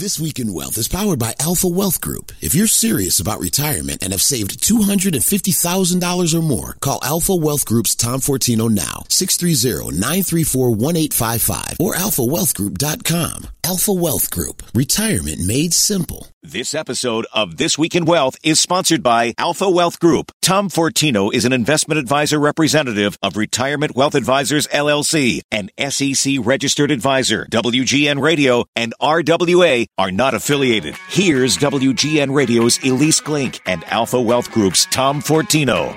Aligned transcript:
This 0.00 0.18
Week 0.18 0.38
in 0.38 0.54
Wealth 0.54 0.78
is 0.78 0.88
powered 0.88 1.18
by 1.18 1.34
Alpha 1.38 1.68
Wealth 1.68 2.00
Group. 2.00 2.32
If 2.40 2.54
you're 2.54 2.66
serious 2.66 3.20
about 3.20 3.38
retirement 3.38 4.02
and 4.02 4.14
have 4.14 4.22
saved 4.22 4.62
$250,000 4.62 6.34
or 6.34 6.40
more, 6.40 6.78
call 6.80 7.00
Alpha 7.02 7.34
Wealth 7.34 7.66
Group's 7.66 7.94
Tom 7.94 8.20
Fortino 8.20 8.70
now, 8.70 9.04
630-934-1855 9.10 11.80
or 11.80 11.94
alphawealthgroup.com. 11.96 13.48
Alpha 13.62 13.92
Wealth 13.92 14.30
Group. 14.30 14.62
Retirement 14.74 15.46
made 15.46 15.74
simple. 15.74 16.28
This 16.42 16.74
episode 16.74 17.26
of 17.34 17.58
This 17.58 17.76
Week 17.76 17.94
in 17.94 18.06
Wealth 18.06 18.38
is 18.42 18.58
sponsored 18.58 19.02
by 19.02 19.34
Alpha 19.36 19.68
Wealth 19.68 20.00
Group. 20.00 20.32
Tom 20.40 20.70
Fortino 20.70 21.30
is 21.32 21.44
an 21.44 21.52
investment 21.52 22.00
advisor 22.00 22.40
representative 22.40 23.18
of 23.22 23.36
Retirement 23.36 23.94
Wealth 23.94 24.14
Advisors 24.14 24.66
LLC, 24.68 25.42
an 25.50 25.68
SEC 25.90 26.36
registered 26.40 26.90
advisor. 26.90 27.46
WGN 27.50 28.22
Radio 28.22 28.64
and 28.74 28.94
RWA 29.02 29.84
are 29.98 30.10
not 30.10 30.34
affiliated. 30.34 30.96
Here's 31.08 31.56
WGN 31.58 32.34
Radio's 32.34 32.78
Ilyce 32.78 33.20
Glink 33.22 33.60
and 33.66 33.84
Alpha 33.84 34.20
Wealth 34.20 34.50
Group's 34.50 34.86
Tom 34.86 35.20
Fortino. 35.20 35.94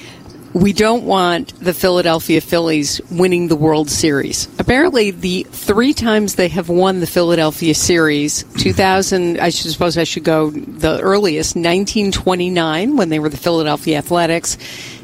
we 0.55 0.73
don't 0.73 1.05
want 1.05 1.59
the 1.59 1.75
Philadelphia 1.75 2.41
Phillies 2.41 3.01
winning 3.11 3.49
the 3.49 3.57
World 3.57 3.91
Series. 3.91 4.49
Apparently, 4.61 5.11
the 5.11 5.43
three 5.51 5.93
times 5.93 6.37
they 6.37 6.47
have 6.49 6.69
won 6.69 7.01
the 7.01 7.09
Philadelphia 7.09 7.75
Series, 7.75 8.45
2000, 8.59 9.41
I 9.41 9.49
should 9.51 9.73
suppose 9.73 9.99
I 9.99 10.05
should 10.05 10.23
go 10.23 10.51
the 10.51 11.01
earliest, 11.01 11.57
1929 11.57 12.97
when 12.97 13.09
they 13.09 13.19
were 13.19 13.29
the 13.29 13.37
Philadelphia 13.37 13.99
Athletics, 13.99 14.57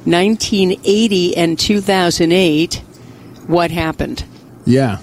1980 0.05 1.37
and 1.37 1.59
2008. 1.59 2.83
What 3.47 3.70
happened? 3.70 4.25
Yeah. 4.65 4.98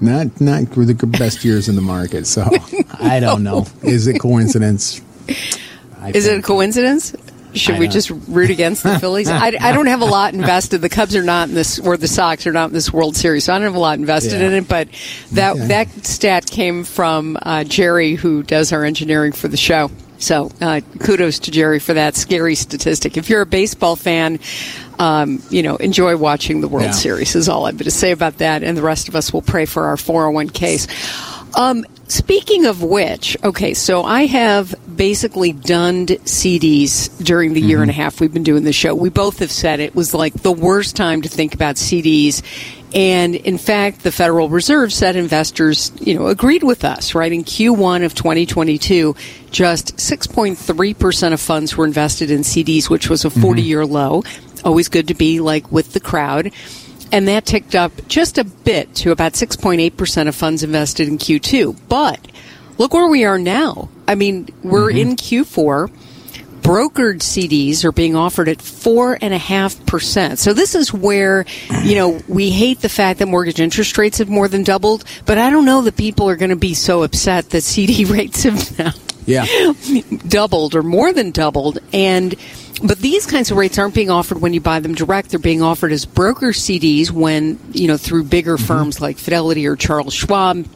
Not 0.00 0.40
not 0.40 0.70
the 0.70 1.06
best 1.18 1.44
years 1.44 1.68
in 1.68 1.74
the 1.74 1.82
market, 1.82 2.26
so 2.26 2.48
I 3.00 3.18
don't 3.20 3.42
know. 3.42 3.66
Is 3.82 4.06
it 4.06 4.20
coincidence? 4.20 5.00
I 5.98 6.10
Is 6.10 6.26
it 6.26 6.38
a 6.38 6.42
coincidence? 6.42 7.14
Should 7.54 7.78
we 7.78 7.88
just 7.88 8.10
root 8.10 8.50
against 8.50 8.82
the 8.82 8.98
Phillies? 9.00 9.28
I, 9.28 9.46
I, 9.46 9.72
don't 9.72 9.86
have 9.86 10.02
a 10.02 10.06
lot 10.06 10.34
invested. 10.34 10.82
The 10.82 10.90
Cubs 10.90 11.16
are 11.16 11.22
not 11.22 11.48
in 11.48 11.54
this, 11.54 11.78
or 11.78 11.96
the 11.96 12.06
Sox 12.06 12.46
are 12.46 12.52
not 12.52 12.68
in 12.68 12.74
this 12.74 12.92
World 12.92 13.16
Series, 13.16 13.44
so 13.44 13.54
I 13.54 13.58
don't 13.58 13.64
have 13.64 13.74
a 13.74 13.80
lot 13.80 13.98
invested 13.98 14.40
yeah. 14.40 14.48
in 14.48 14.52
it. 14.52 14.68
But 14.68 14.88
that 15.32 15.56
okay. 15.56 15.66
that 15.68 16.06
stat 16.06 16.46
came 16.46 16.84
from 16.84 17.38
uh, 17.40 17.64
Jerry, 17.64 18.14
who 18.14 18.42
does 18.42 18.74
our 18.74 18.84
engineering 18.84 19.32
for 19.32 19.48
the 19.48 19.56
show. 19.56 19.90
So 20.18 20.50
uh, 20.60 20.80
kudos 21.00 21.40
to 21.40 21.50
Jerry 21.50 21.78
for 21.78 21.94
that 21.94 22.14
scary 22.14 22.54
statistic. 22.54 23.16
If 23.16 23.28
you're 23.28 23.42
a 23.42 23.46
baseball 23.46 23.96
fan, 23.96 24.38
um, 24.98 25.42
you 25.50 25.62
know, 25.62 25.76
enjoy 25.76 26.16
watching 26.16 26.60
the 26.60 26.68
World 26.68 26.86
yeah. 26.86 26.92
Series 26.92 27.34
is 27.34 27.48
all 27.48 27.66
I'm 27.66 27.76
going 27.76 27.84
to 27.84 27.90
say 27.90 28.12
about 28.12 28.38
that. 28.38 28.62
And 28.62 28.76
the 28.76 28.82
rest 28.82 29.08
of 29.08 29.16
us 29.16 29.32
will 29.32 29.42
pray 29.42 29.66
for 29.66 29.84
our 29.86 29.96
401ks. 29.96 31.56
Um, 31.58 31.84
speaking 32.08 32.66
of 32.66 32.82
which, 32.82 33.36
okay, 33.42 33.74
so 33.74 34.02
I 34.02 34.26
have 34.26 34.74
basically 34.96 35.52
dunned 35.52 36.08
CDs 36.08 37.24
during 37.24 37.52
the 37.52 37.60
mm-hmm. 37.60 37.68
year 37.68 37.82
and 37.82 37.90
a 37.90 37.94
mm-hmm. 37.94 38.02
half 38.02 38.20
we've 38.20 38.32
been 38.32 38.42
doing 38.42 38.64
the 38.64 38.72
show. 38.72 38.94
We 38.94 39.10
both 39.10 39.40
have 39.40 39.50
said 39.50 39.80
it 39.80 39.94
was 39.94 40.14
like 40.14 40.32
the 40.34 40.52
worst 40.52 40.96
time 40.96 41.22
to 41.22 41.28
think 41.28 41.54
about 41.54 41.76
CDs. 41.76 42.42
And 42.94 43.34
in 43.34 43.58
fact, 43.58 44.02
the 44.02 44.12
Federal 44.12 44.48
Reserve 44.48 44.92
said 44.92 45.16
investors, 45.16 45.92
you 46.00 46.14
know, 46.14 46.28
agreed 46.28 46.62
with 46.62 46.84
us, 46.84 47.14
right? 47.14 47.30
In 47.30 47.44
Q1 47.44 48.04
of 48.04 48.14
2022, 48.14 49.14
just 49.50 49.96
6.3% 49.96 51.32
of 51.32 51.40
funds 51.40 51.76
were 51.76 51.84
invested 51.84 52.30
in 52.30 52.40
CDs, 52.40 52.88
which 52.88 53.10
was 53.10 53.24
a 53.24 53.30
40 53.30 53.62
year 53.62 53.82
mm-hmm. 53.82 53.92
low. 53.92 54.22
Always 54.64 54.88
good 54.88 55.08
to 55.08 55.14
be 55.14 55.40
like 55.40 55.70
with 55.70 55.92
the 55.92 56.00
crowd 56.00 56.52
and 57.16 57.26
that 57.28 57.46
ticked 57.46 57.74
up 57.74 57.92
just 58.08 58.36
a 58.36 58.44
bit 58.44 58.94
to 58.96 59.10
about 59.10 59.32
6.8% 59.32 60.28
of 60.28 60.34
funds 60.34 60.62
invested 60.62 61.08
in 61.08 61.16
Q2. 61.16 61.74
But 61.88 62.20
look 62.76 62.92
where 62.92 63.08
we 63.08 63.24
are 63.24 63.38
now. 63.38 63.88
I 64.06 64.14
mean, 64.14 64.50
we're 64.62 64.90
mm-hmm. 64.90 64.98
in 64.98 65.16
Q4. 65.16 65.90
Brokered 66.60 67.20
CDs 67.20 67.84
are 67.84 67.92
being 67.92 68.14
offered 68.14 68.50
at 68.50 68.60
four 68.60 69.16
and 69.18 69.32
a 69.32 69.38
half 69.38 69.86
percent. 69.86 70.38
So 70.38 70.52
this 70.52 70.74
is 70.74 70.92
where, 70.92 71.46
you 71.84 71.94
know, 71.94 72.20
we 72.28 72.50
hate 72.50 72.80
the 72.80 72.90
fact 72.90 73.20
that 73.20 73.28
mortgage 73.28 73.60
interest 73.60 73.96
rates 73.96 74.18
have 74.18 74.28
more 74.28 74.48
than 74.48 74.62
doubled, 74.62 75.04
but 75.24 75.38
I 75.38 75.48
don't 75.48 75.64
know 75.64 75.80
that 75.82 75.96
people 75.96 76.28
are 76.28 76.36
going 76.36 76.50
to 76.50 76.56
be 76.56 76.74
so 76.74 77.02
upset 77.02 77.48
that 77.50 77.62
CD 77.62 78.04
rates 78.12 78.42
have 78.42 78.78
now 78.78 78.92
yeah. 79.24 79.46
doubled 80.28 80.74
or 80.74 80.82
more 80.82 81.14
than 81.14 81.30
doubled. 81.30 81.78
And 81.94 82.34
but 82.82 82.98
these 82.98 83.26
kinds 83.26 83.50
of 83.50 83.56
rates 83.56 83.78
aren't 83.78 83.94
being 83.94 84.10
offered 84.10 84.40
when 84.40 84.52
you 84.52 84.60
buy 84.60 84.80
them 84.80 84.94
direct. 84.94 85.30
They're 85.30 85.38
being 85.38 85.62
offered 85.62 85.92
as 85.92 86.04
broker 86.04 86.48
CDs 86.48 87.10
when, 87.10 87.58
you 87.72 87.88
know, 87.88 87.96
through 87.96 88.24
bigger 88.24 88.56
mm-hmm. 88.56 88.66
firms 88.66 89.00
like 89.00 89.18
Fidelity 89.18 89.66
or 89.66 89.76
Charles 89.76 90.14
Schwab. 90.14 90.66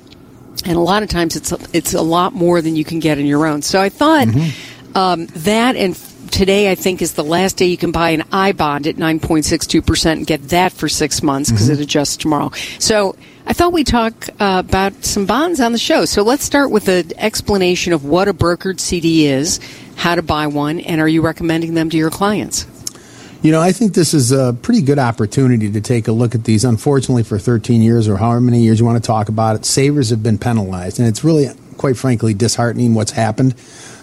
And 0.65 0.77
a 0.77 0.81
lot 0.81 1.03
of 1.03 1.09
times 1.09 1.37
it's 1.37 1.53
a, 1.53 1.59
it's 1.73 1.95
a 1.95 2.03
lot 2.03 2.33
more 2.33 2.63
than 2.63 2.77
you 2.77 2.85
can 2.85 3.01
get 3.01 3.19
in 3.19 3.27
your 3.27 3.47
own. 3.47 3.63
So 3.63 3.81
I 3.81 3.89
thought 3.89 4.29
mm-hmm. 4.29 4.97
um, 4.97 5.27
that 5.27 5.77
and 5.77 5.95
today 6.31 6.71
I 6.71 6.75
think 6.75 7.03
is 7.03 7.15
the 7.15 7.25
last 7.25 7.57
day 7.57 7.67
you 7.67 7.77
can 7.77 7.93
buy 7.93 8.11
an 8.11 8.25
I 8.33 8.53
bond 8.53 8.87
at 8.87 8.97
9.62% 8.97 10.13
and 10.13 10.27
get 10.27 10.49
that 10.51 10.73
for 10.73 10.89
six 10.89 11.23
months 11.23 11.51
because 11.51 11.69
mm-hmm. 11.69 11.81
it 11.81 11.85
adjusts 11.85 12.17
tomorrow. 12.17 12.51
So 12.79 13.17
I 13.47 13.53
thought 13.53 13.73
we'd 13.73 13.87
talk 13.87 14.29
uh, 14.39 14.63
about 14.65 15.05
some 15.05 15.27
bonds 15.27 15.61
on 15.61 15.73
the 15.73 15.79
show. 15.79 16.05
So 16.05 16.23
let's 16.23 16.45
start 16.45 16.71
with 16.71 16.89
an 16.89 17.13
explanation 17.17 17.93
of 17.93 18.05
what 18.05 18.29
a 18.29 18.35
brokered 18.35 18.81
CD 18.81 19.27
is 19.27 19.61
how 20.01 20.15
to 20.15 20.23
buy 20.23 20.47
one, 20.47 20.81
and 20.81 20.99
are 20.99 21.07
you 21.07 21.21
recommending 21.21 21.75
them 21.75 21.91
to 21.91 21.97
your 21.99 22.09
clients? 22.09 22.67
You 23.43 23.53
know, 23.53 23.61
I 23.61 23.73
think 23.73 23.93
this 23.93 24.15
is 24.15 24.33
a 24.33 24.57
pretty 24.63 24.81
good 24.81 24.99
opportunity 24.99 25.71
to 25.73 25.81
take 25.83 26.09
a 26.09 26.13
look 26.13 26.35
at 26.35 26.45
these. 26.45 26.65
Unfortunately, 26.65 27.23
for 27.23 27.39
13 27.39 27.83
years 27.83 28.09
or 28.09 28.17
however 28.17 28.41
many 28.41 28.63
years 28.63 28.81
you 28.81 28.87
want 28.87 29.03
to 29.03 29.07
talk 29.07 29.29
about 29.29 29.57
it, 29.57 29.67
savers 29.67 30.09
have 30.09 30.23
been 30.23 30.39
penalized. 30.39 30.99
And 30.99 31.07
it's 31.07 31.23
really, 31.23 31.49
quite 31.77 31.99
frankly, 31.99 32.33
disheartening 32.33 32.95
what's 32.95 33.11
happened, 33.11 33.55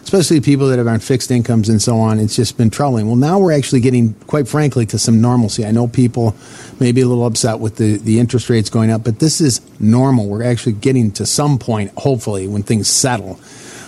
especially 0.04 0.40
people 0.40 0.68
that 0.68 0.78
have 0.78 0.86
on 0.86 1.00
fixed 1.00 1.32
incomes 1.32 1.68
and 1.68 1.82
so 1.82 1.98
on. 1.98 2.20
It's 2.20 2.36
just 2.36 2.58
been 2.58 2.70
troubling. 2.70 3.08
Well, 3.08 3.16
now 3.16 3.40
we're 3.40 3.58
actually 3.58 3.82
getting, 3.82 4.14
quite 4.28 4.48
frankly, 4.48 4.86
to 4.88 5.00
some 5.00 5.20
normalcy. 5.20 5.66
I 5.66 5.72
know 5.72 5.88
people 5.88 6.36
may 6.80 6.92
be 6.92 7.02
a 7.02 7.08
little 7.08 7.26
upset 7.26 7.58
with 7.60 7.78
the, 7.78 7.98
the 7.98 8.20
interest 8.20 8.52
rates 8.52 8.70
going 8.70 8.92
up, 8.92 9.04
but 9.04 9.18
this 9.18 9.42
is 9.42 9.62
normal. 9.80 10.28
We're 10.28 10.44
actually 10.44 10.74
getting 10.74 11.12
to 11.14 11.26
some 11.26 11.58
point, 11.58 11.92
hopefully, 11.98 12.48
when 12.48 12.62
things 12.62 12.88
settle 12.88 13.40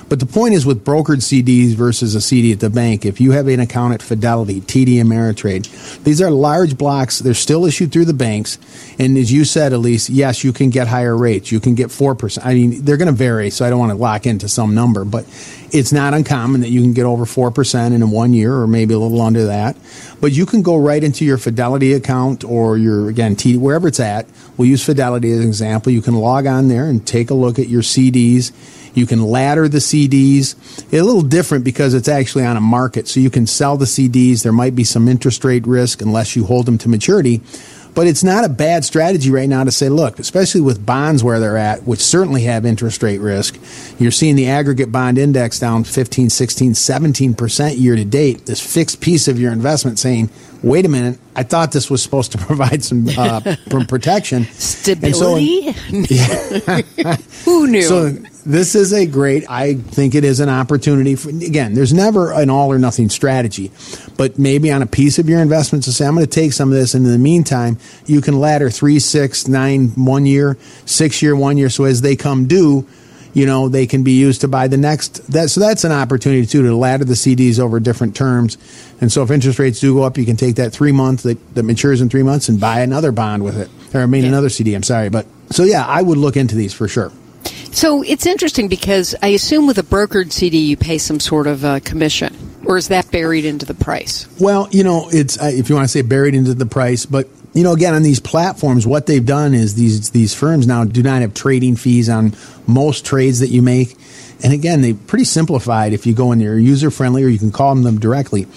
but 0.10 0.20
the 0.20 0.26
point 0.26 0.56
is 0.56 0.66
with 0.66 0.84
brokered 0.84 1.22
CDs 1.22 1.74
versus 1.76 2.16
a 2.16 2.22
CD 2.22 2.52
at 2.52 2.60
the 2.60 2.70
bank, 2.70 3.06
if 3.06 3.22
you 3.22 3.32
have 3.32 3.48
an 3.48 3.60
account 3.60 3.94
at 3.94 4.02
Fidelity, 4.02 4.60
TD 4.62 4.96
Ameritrade, 4.96 6.04
these 6.04 6.22
are 6.22 6.32
large 6.32 6.78
blocks. 6.78 7.20
They're 7.20 7.34
still 7.36 7.66
issued 7.66 7.92
through 7.92 8.06
the 8.06 8.14
banks. 8.14 8.58
And 8.98 9.18
as 9.18 9.32
you 9.32 9.46
said, 9.46 9.72
Ilyce, 9.72 10.10
yes, 10.12 10.44
you 10.44 10.52
can 10.52 10.72
get 10.72 10.88
higher 10.88 11.16
rates. 11.16 11.52
You 11.52 11.60
can 11.60 11.76
get 11.76 11.90
4%. 11.90 12.40
I 12.44 12.56
mean, 12.56 12.84
they're 12.84 12.98
going 12.98 13.08
to 13.08 13.12
vary, 13.12 13.52
so 13.52 13.66
I 13.66 13.70
don't 13.70 13.80
want 13.80 13.92
to 13.92 13.98
lock 13.98 14.26
into 14.26 14.50
some 14.50 14.74
number, 14.74 15.06
but 15.06 15.26
it's 15.72 15.94
not 15.94 16.16
uncommon 16.16 16.62
that 16.62 16.70
you 16.70 16.82
can 16.82 16.94
get 16.94 17.06
over 17.06 17.26
4% 17.26 17.94
in 17.94 18.10
one 18.10 18.34
year 18.34 18.56
or 18.56 18.66
maybe 18.66 18.96
a 18.96 19.00
little 19.00 19.22
under 19.22 19.46
that. 19.46 19.78
But 20.20 20.32
you 20.32 20.48
can 20.48 20.64
go 20.64 20.76
right 20.76 21.04
into 21.04 21.24
your 21.24 21.38
Fidelity 21.38 21.94
account 21.94 22.44
or 22.44 22.78
your, 22.78 23.10
again, 23.10 23.36
TD, 23.36 23.60
wherever 23.60 23.88
it's 23.88 24.00
at. 24.00 24.26
We'll 24.58 24.68
use 24.68 24.84
Fidelity 24.84 25.32
as 25.32 25.42
an 25.42 25.48
example. 25.48 25.92
You 25.92 26.02
can 26.02 26.16
log 26.16 26.48
on 26.48 26.68
there 26.68 26.86
and 26.86 27.06
take 27.06 27.30
a 27.30 27.36
look 27.36 27.60
at 27.60 27.68
your 27.68 27.84
CDs 27.84 28.52
you 29.00 29.08
can 29.08 29.24
ladder 29.24 29.68
the 29.68 29.80
CDs. 29.80 30.56
It's 30.78 30.94
a 30.94 31.02
little 31.02 31.22
different 31.22 31.64
because 31.64 31.94
it's 31.94 32.08
actually 32.10 32.46
on 32.46 32.58
a 32.58 32.62
market. 32.62 33.08
So 33.08 33.20
you 33.20 33.30
can 33.30 33.48
sell 33.48 33.78
the 33.78 33.86
CDs. 33.86 34.44
There 34.44 34.52
might 34.52 34.76
be 34.76 34.84
some 34.84 35.08
interest 35.08 35.44
rate 35.44 35.66
risk 35.66 36.02
unless 36.02 36.36
you 36.36 36.44
hold 36.44 36.66
them 36.66 36.78
to 36.80 36.90
maturity. 36.90 37.42
But 37.96 38.08
it's 38.08 38.24
not 38.24 38.46
a 38.46 38.50
bad 38.50 38.86
strategy 38.86 39.32
right 39.32 39.50
now 39.50 39.64
to 39.64 39.72
say, 39.72 39.90
look, 39.90 40.20
especially 40.20 40.62
with 40.62 40.86
bonds 40.86 41.24
where 41.24 41.40
they're 41.40 41.58
at, 41.58 41.84
which 41.84 42.00
certainly 42.00 42.44
have 42.44 42.66
interest 42.66 43.02
rate 43.02 43.20
risk, 43.20 43.58
you're 44.00 44.12
seeing 44.12 44.36
the 44.36 44.48
aggregate 44.48 44.92
bond 44.92 45.18
index 45.18 45.60
down 45.60 45.84
15, 45.84 46.30
16, 46.30 46.74
17% 46.74 47.80
year 47.80 47.96
to 47.96 48.06
date. 48.06 48.46
This 48.46 48.62
fixed 48.62 49.02
piece 49.02 49.28
of 49.28 49.40
your 49.40 49.52
investment 49.52 49.98
saying, 50.00 50.30
wait 50.62 50.86
a 50.86 50.90
minute, 50.90 51.20
I 51.36 51.44
thought 51.44 51.72
this 51.72 51.90
was 51.90 52.04
supposed 52.04 52.32
to 52.34 52.38
provide 52.46 52.84
some 52.84 53.08
uh, 53.18 53.56
protection. 53.88 54.44
Stability? 54.46 55.74
So, 55.74 55.80
yeah. 56.96 57.16
Who 57.46 57.68
knew? 57.68 57.82
So 57.82 58.16
this 58.50 58.74
is 58.74 58.94
a 58.94 59.06
great, 59.06 59.48
I 59.48 59.76
think 59.76 60.16
it 60.16 60.24
is 60.24 60.40
an 60.40 60.50
opportunity. 60.50 61.16
For, 61.16 61.30
again, 61.30 61.76
there's 61.76 61.94
never 61.94 62.32
an 62.32 62.50
all 62.50 62.72
or 62.72 62.80
nothing 62.80 63.10
strategy, 63.10 63.72
but 64.18 64.40
maybe 64.40 64.72
on 64.72 64.82
a 64.82 64.88
piece 64.88 65.20
of 65.20 65.30
your 65.30 65.40
investments 65.40 65.86
to 65.86 65.94
say, 65.94 66.08
I'm 66.08 66.16
going 66.16 66.26
to 66.26 66.32
take 66.32 66.54
some 66.54 66.70
of 66.70 66.76
this. 66.76 66.96
And 66.96 67.06
in 67.06 67.12
the 67.12 67.20
meantime, 67.20 67.78
you 68.08 68.22
can 68.22 68.40
ladder 68.40 68.72
three, 68.72 68.98
six, 68.98 69.48
nine, 69.48 69.90
one 69.90 70.26
year, 70.26 70.58
six 70.86 71.22
year, 71.22 71.36
one 71.36 71.58
year. 71.58 71.70
So 71.70 71.84
as 71.84 72.02
they 72.02 72.16
come 72.16 72.48
due, 72.48 72.88
you 73.36 73.46
know, 73.46 73.70
they 73.70 73.86
can 73.86 74.04
be 74.04 74.14
used 74.14 74.42
to 74.42 74.48
buy 74.48 74.68
the 74.68 74.78
next. 74.78 75.32
That, 75.32 75.52
so 75.52 75.62
that's 75.62 75.84
an 75.84 75.92
opportunity 75.92 76.48
too 76.48 76.64
to 76.64 76.76
ladder 76.76 77.06
the 77.06 77.14
CDs 77.14 77.60
over 77.60 77.80
different 77.80 78.16
terms. 78.16 78.58
And 79.00 79.12
so 79.12 79.22
if 79.22 79.30
interest 79.30 79.60
rates 79.60 79.80
do 79.80 79.94
go 79.94 80.02
up, 80.02 80.18
you 80.18 80.26
can 80.26 80.38
take 80.38 80.56
that 80.56 80.72
three 80.72 80.92
month 80.92 81.22
that, 81.22 81.54
that 81.54 81.64
matures 81.64 82.02
in 82.02 82.10
three 82.10 82.24
months 82.24 82.50
and 82.50 82.60
buy 82.60 82.80
another 82.80 83.12
bond 83.12 83.44
with 83.44 83.60
it, 83.60 83.70
or 83.96 84.02
I 84.02 84.08
mean 84.08 84.24
yeah. 84.24 84.30
another 84.30 84.50
CD. 84.50 84.74
I'm 84.74 84.82
sorry, 84.82 85.10
but 85.10 85.28
so 85.52 85.64
yeah, 85.64 85.86
I 85.86 86.02
would 86.02 86.18
look 86.18 86.36
into 86.36 86.56
these 86.56 86.74
for 86.74 86.88
sure. 86.88 87.12
So 87.72 88.02
it's 88.02 88.26
interesting 88.26 88.68
because 88.68 89.16
I 89.22 89.28
assume 89.28 89.68
with 89.68 89.78
a 89.78 89.84
brokered 89.84 90.32
CD 90.32 90.58
you 90.58 90.78
pay 90.78 90.98
some 90.98 91.20
sort 91.20 91.48
of 91.48 91.64
uh, 91.64 91.80
commission, 91.82 92.36
or 92.66 92.78
is 92.78 92.90
that 92.90 93.10
buried 93.12 93.46
into 93.46 93.66
the 93.66 93.74
price? 93.74 94.28
Well, 94.40 94.68
you 94.72 94.84
know, 94.84 95.08
it's 95.12 95.42
uh, 95.42 95.46
if 95.46 95.70
you 95.70 95.76
want 95.76 95.86
to 95.86 95.92
say 95.92 96.02
buried 96.02 96.36
into 96.36 96.54
the 96.54 96.66
price, 96.66 97.06
but 97.06 97.30
you 97.54 97.64
know, 97.64 97.74
again, 97.74 97.94
on 97.94 98.04
these 98.04 98.20
platforms, 98.20 98.86
what 98.86 99.06
they've 99.06 99.26
done 99.26 99.54
is 99.54 99.76
these 99.76 100.12
these 100.12 100.34
firms 100.34 100.68
now 100.68 100.84
do 100.84 101.02
not 101.02 101.22
have 101.22 101.34
trading 101.34 101.76
fees 101.76 102.10
on 102.10 102.34
most 102.68 103.06
trades 103.06 103.40
that 103.40 103.50
you 103.50 103.62
make. 103.62 103.96
And 104.44 104.54
again, 104.54 104.82
they 104.82 104.94
pretty 104.94 105.26
simplified. 105.26 105.94
If 105.94 106.06
you 106.06 106.14
go 106.14 106.32
in 106.32 106.40
there, 106.40 106.58
user 106.58 106.92
friendly, 106.92 107.24
or 107.24 107.28
you 107.28 107.40
can 107.40 107.52
call 107.52 107.76
them 107.76 108.00
directly. 108.00 108.48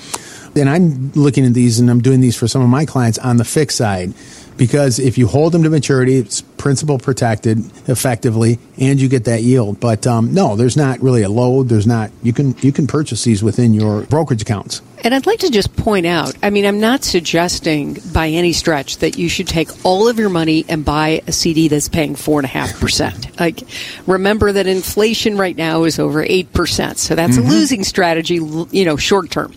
And 0.55 0.69
I'm 0.69 1.13
looking 1.13 1.47
at 1.47 1.55
these, 1.55 1.81
and 1.81 1.91
I'm 1.91 2.03
doing 2.03 2.21
these 2.21 2.37
for 2.37 2.47
some 2.47 2.63
of 2.63 2.69
my 2.69 2.85
clients 2.85 3.19
on 3.19 3.39
the 3.39 3.45
fixed 3.45 3.79
side 3.79 4.13
because 4.57 4.99
if 4.99 5.19
you 5.19 5.27
hold 5.27 5.53
them 5.53 5.63
to 5.63 5.71
maturity, 5.71 6.17
it's 6.17 6.43
principal 6.43 6.99
protected 6.99 7.59
effectively, 7.89 8.59
and 8.79 9.01
you 9.01 9.09
get 9.09 9.25
that 9.25 9.43
yield. 9.43 9.81
But 9.81 10.07
um, 10.07 10.33
no, 10.33 10.57
there's 10.57 10.77
not 10.77 11.01
really 11.01 11.23
a 11.23 11.29
load. 11.29 11.69
There's 11.69 11.87
not. 11.87 12.11
You 12.23 12.33
can 12.33 12.57
you 12.59 12.73
can 12.73 12.87
purchase 12.87 13.25
these 13.25 13.43
within 13.43 13.75
your 13.75 14.03
brokerage 14.03 14.43
accounts. 14.43 14.81
And 15.05 15.13
I'd 15.13 15.27
like 15.27 15.41
to 15.41 15.51
just 15.51 15.77
point 15.77 16.07
out 16.07 16.37
I 16.43 16.51
mean, 16.51 16.65
I'm 16.65 16.81
not 16.81 17.03
suggesting 17.03 17.99
by 18.13 18.29
any 18.29 18.53
stretch 18.53 18.99
that 18.99 19.19
you 19.19 19.29
should 19.29 19.49
take 19.49 19.85
all 19.85 20.09
of 20.09 20.19
your 20.19 20.29
money 20.29 20.65
and 20.69 20.85
buy 20.85 21.23
a 21.27 21.33
CD 21.33 21.69
that's 21.69 21.89
paying 21.89 22.15
4.5%. 22.15 23.31
Like, 23.43 23.63
remember 24.07 24.53
that 24.53 24.69
inflation 24.69 25.37
right 25.37 25.57
now 25.57 25.83
is 25.83 25.99
over 25.99 26.25
8%. 26.25 26.97
So 26.97 27.17
that's 27.17 27.37
mm-hmm. 27.37 27.47
a 27.47 27.51
losing 27.51 27.83
strategy, 27.83 28.35
you 28.35 28.85
know, 28.85 28.97
short 28.97 29.31
term. 29.33 29.53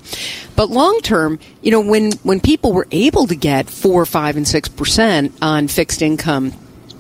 But 0.55 0.71
long 0.71 1.01
term, 1.01 1.37
you 1.61 1.69
know, 1.69 1.81
when, 1.81 2.13
when 2.23 2.39
people 2.39 2.73
were 2.73 2.87
able 2.89 3.27
to 3.27 3.35
get 3.35 3.69
4, 3.69 4.07
5, 4.07 4.37
and 4.37 4.45
6% 4.45 4.84
on 5.41 5.67
fixed 5.67 6.01
income, 6.01 6.53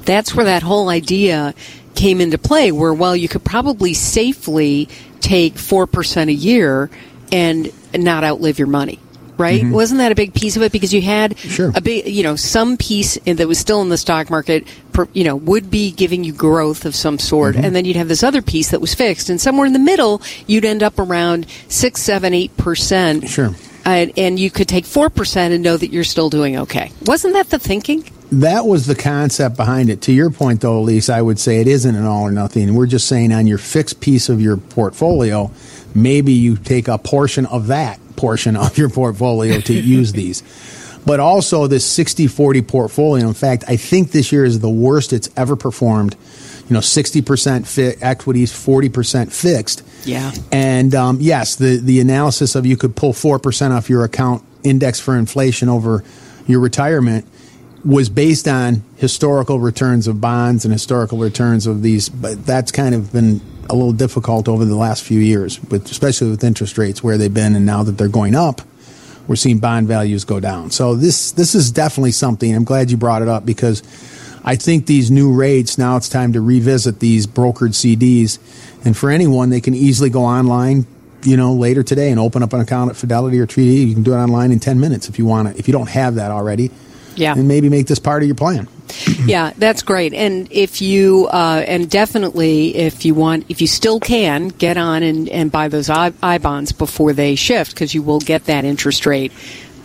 that's 0.03 0.35
where 0.35 0.45
that 0.45 0.63
whole 0.63 0.89
idea 0.89 1.53
came 1.95 2.21
into 2.21 2.37
play 2.37 2.71
where, 2.71 2.93
well, 2.93 3.15
you 3.15 3.27
could 3.27 3.43
probably 3.43 3.93
safely 3.93 4.89
take 5.21 5.55
4% 5.55 6.27
a 6.27 6.33
year 6.33 6.89
and 7.31 7.71
not 7.93 8.23
outlive 8.23 8.59
your 8.59 8.67
money 8.67 8.99
right? 9.37 9.61
Mm-hmm. 9.61 9.71
Wasn't 9.71 9.97
that 9.99 10.11
a 10.11 10.15
big 10.15 10.33
piece 10.33 10.55
of 10.55 10.61
it? 10.61 10.71
Because 10.71 10.93
you 10.93 11.01
had 11.01 11.37
sure. 11.37 11.71
a 11.75 11.81
big, 11.81 12.07
you 12.07 12.23
know, 12.23 12.35
some 12.35 12.77
piece 12.77 13.17
that 13.25 13.47
was 13.47 13.59
still 13.59 13.81
in 13.81 13.89
the 13.89 13.97
stock 13.97 14.29
market, 14.29 14.67
you 15.13 15.23
know, 15.23 15.35
would 15.35 15.69
be 15.69 15.91
giving 15.91 16.23
you 16.23 16.33
growth 16.33 16.85
of 16.85 16.95
some 16.95 17.19
sort, 17.19 17.55
mm-hmm. 17.55 17.65
and 17.65 17.75
then 17.75 17.85
you'd 17.85 17.97
have 17.97 18.07
this 18.07 18.23
other 18.23 18.41
piece 18.41 18.71
that 18.71 18.81
was 18.81 18.93
fixed, 18.93 19.29
and 19.29 19.39
somewhere 19.39 19.65
in 19.65 19.73
the 19.73 19.79
middle, 19.79 20.21
you'd 20.47 20.65
end 20.65 20.83
up 20.83 20.99
around 20.99 21.45
six, 21.67 22.01
seven, 22.01 22.33
eight 22.33 22.55
percent. 22.57 23.27
Sure. 23.27 23.53
And, 23.85 24.11
and 24.17 24.39
you 24.39 24.49
could 24.49 24.67
take 24.67 24.85
four 24.85 25.09
percent 25.09 25.53
and 25.53 25.63
know 25.63 25.77
that 25.77 25.91
you're 25.91 26.03
still 26.03 26.29
doing 26.29 26.57
okay. 26.57 26.91
Wasn't 27.05 27.33
that 27.33 27.49
the 27.49 27.59
thinking? 27.59 28.03
That 28.31 28.65
was 28.65 28.87
the 28.87 28.95
concept 28.95 29.55
behind 29.55 29.89
it. 29.91 30.01
To 30.03 30.11
your 30.11 30.31
point, 30.31 30.61
though, 30.61 30.83
Ilyce, 30.83 31.13
I 31.13 31.21
would 31.21 31.39
say 31.39 31.61
it 31.61 31.67
isn't 31.67 31.95
an 31.95 32.05
all 32.05 32.23
or 32.23 32.31
nothing. 32.31 32.73
We're 32.73 32.87
just 32.87 33.07
saying 33.07 33.31
on 33.31 33.45
your 33.45 33.59
fixed 33.59 34.01
piece 34.01 34.29
of 34.29 34.41
your 34.41 34.57
portfolio 34.57 35.51
maybe 35.95 36.33
you 36.33 36.57
take 36.57 36.87
a 36.87 36.97
portion 36.97 37.45
of 37.47 37.67
that 37.67 37.99
portion 38.17 38.55
of 38.55 38.77
your 38.77 38.89
portfolio 38.89 39.59
to 39.61 39.73
use 39.81 40.11
these. 40.11 40.43
But 41.05 41.19
also 41.19 41.67
this 41.67 41.87
60-40 41.97 42.67
portfolio. 42.67 43.27
In 43.27 43.33
fact, 43.33 43.63
I 43.67 43.77
think 43.77 44.11
this 44.11 44.31
year 44.31 44.43
is 44.43 44.59
the 44.59 44.69
worst 44.69 45.13
it's 45.13 45.29
ever 45.37 45.55
performed. 45.55 46.15
You 46.67 46.73
know, 46.73 46.79
60% 46.79 47.67
fi- 47.67 48.03
equities, 48.03 48.51
40% 48.51 49.31
fixed. 49.31 49.83
Yeah. 50.03 50.31
And 50.51 50.95
um, 50.95 51.19
yes, 51.21 51.55
the, 51.55 51.77
the 51.77 51.99
analysis 51.99 52.55
of 52.55 52.65
you 52.65 52.75
could 52.75 52.95
pull 52.95 53.13
4% 53.13 53.71
off 53.71 53.89
your 53.89 54.03
account 54.03 54.43
index 54.63 54.99
for 54.99 55.15
inflation 55.15 55.69
over 55.69 56.03
your 56.47 56.59
retirement 56.59 57.27
was 57.85 58.09
based 58.09 58.47
on 58.47 58.83
historical 58.97 59.59
returns 59.59 60.07
of 60.07 60.19
bonds 60.19 60.65
and 60.65 60.73
historical 60.73 61.19
returns 61.19 61.67
of 61.67 61.83
these, 61.83 62.09
but 62.09 62.43
that's 62.45 62.71
kind 62.71 62.95
of 62.95 63.13
been 63.13 63.39
a 63.69 63.75
little 63.75 63.93
difficult 63.93 64.47
over 64.47 64.65
the 64.65 64.75
last 64.75 65.03
few 65.03 65.19
years, 65.19 65.61
with, 65.65 65.89
especially 65.91 66.31
with 66.31 66.43
interest 66.43 66.77
rates 66.79 67.03
where 67.03 67.17
they've 67.17 67.33
been, 67.33 67.55
and 67.55 67.65
now 67.65 67.83
that 67.83 67.93
they're 67.93 68.07
going 68.07 68.35
up, 68.35 68.61
we're 69.27 69.35
seeing 69.35 69.59
bond 69.59 69.87
values 69.87 70.23
go 70.23 70.39
down. 70.39 70.71
So 70.71 70.95
this 70.95 71.31
this 71.31 71.55
is 71.55 71.71
definitely 71.71 72.11
something. 72.11 72.53
I'm 72.55 72.63
glad 72.63 72.91
you 72.91 72.97
brought 72.97 73.23
it 73.23 73.27
up 73.27 73.45
because 73.45 73.81
I 74.47 74.55
think 74.55 74.85
these 74.85 75.09
new 75.09 75.33
rates 75.33 75.79
now 75.79 75.97
it's 75.97 76.07
time 76.07 76.33
to 76.33 76.41
revisit 76.41 76.99
these 76.99 77.25
brokered 77.25 77.73
CDs, 77.73 78.37
and 78.85 78.95
for 78.95 79.09
anyone 79.09 79.49
they 79.49 79.59
can 79.59 79.73
easily 79.73 80.11
go 80.11 80.23
online, 80.23 80.85
you 81.23 81.35
know, 81.35 81.53
later 81.53 81.81
today 81.81 82.11
and 82.11 82.19
open 82.19 82.43
up 82.43 82.53
an 82.53 82.61
account 82.61 82.91
at 82.91 82.95
Fidelity 82.95 83.39
or 83.39 83.47
TD. 83.47 83.87
You 83.87 83.93
can 83.95 84.03
do 84.03 84.13
it 84.13 84.17
online 84.17 84.51
in 84.51 84.59
10 84.59 84.79
minutes 84.79 85.09
if 85.09 85.17
you 85.17 85.25
want 85.25 85.47
to. 85.47 85.57
If 85.57 85.67
you 85.67 85.71
don't 85.71 85.89
have 85.89 86.15
that 86.15 86.29
already, 86.29 86.69
yeah, 87.15 87.33
and 87.33 87.47
maybe 87.47 87.69
make 87.69 87.87
this 87.87 87.97
part 87.97 88.21
of 88.21 88.27
your 88.27 88.35
plan. 88.35 88.67
yeah, 89.25 89.51
that's 89.57 89.81
great. 89.81 90.13
And 90.13 90.47
if 90.51 90.79
you, 90.79 91.27
uh, 91.27 91.63
and 91.67 91.89
definitely 91.89 92.75
if 92.75 93.03
you 93.03 93.15
want, 93.15 93.45
if 93.49 93.61
you 93.61 93.67
still 93.67 93.99
can, 93.99 94.49
get 94.49 94.77
on 94.77 95.01
and, 95.01 95.27
and 95.29 95.51
buy 95.51 95.69
those 95.69 95.89
I, 95.89 96.13
I 96.21 96.37
bonds 96.37 96.71
before 96.71 97.13
they 97.13 97.33
shift 97.33 97.73
because 97.73 97.95
you 97.95 98.03
will 98.03 98.19
get 98.19 98.45
that 98.45 98.63
interest 98.63 99.07
rate 99.07 99.31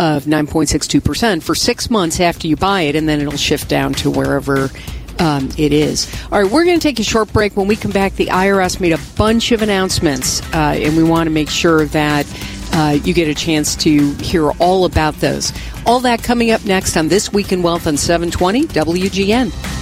of 0.01 0.25
9.62% 0.25 1.43
for 1.43 1.55
six 1.55 1.91
months 1.91 2.21
after 2.21 2.49
you 2.49 2.57
buy 2.57 2.83
it, 2.83 2.97
and 2.97 3.07
then 3.07 3.21
it'll 3.21 3.37
shift 3.37 3.69
down 3.69 3.93
to 3.93 4.11
wherever 4.11 4.71
um, 5.19 5.51
it 5.59 5.75
is. 5.75 6.11
All 6.33 6.43
right, 6.43 6.51
we're 6.51 6.65
going 6.65 6.79
to 6.79 6.83
take 6.83 6.99
a 6.99 7.05
short 7.05 7.31
break. 7.35 7.55
When 7.55 7.69
we 7.69 7.77
come 7.77 7.91
back, 7.91 8.15
the 8.15 8.29
IRS 8.29 8.81
made 8.81 8.93
a 8.93 9.01
bunch 9.19 9.53
of 9.53 9.61
announcements, 9.61 10.41
uh, 10.55 10.75
and 10.79 10.97
we 10.97 11.03
want 11.03 11.27
to 11.27 11.31
make 11.31 11.51
sure 11.51 11.85
that 11.85 12.27
uh, 12.73 12.99
you 13.05 13.13
get 13.13 13.29
a 13.29 13.35
chance 13.35 13.77
to 13.77 14.15
hear 14.15 14.51
all 14.53 14.87
about 14.87 15.17
those. 15.17 15.53
All 15.85 16.01
that 16.01 16.23
coming 16.23 16.51
up 16.51 16.65
next 16.65 16.97
on 16.97 17.09
This 17.09 17.31
Week 17.31 17.53
in 17.53 17.63
Wealth 17.63 17.87
on 17.87 17.99
720 17.99 18.69
WGN. 18.69 19.80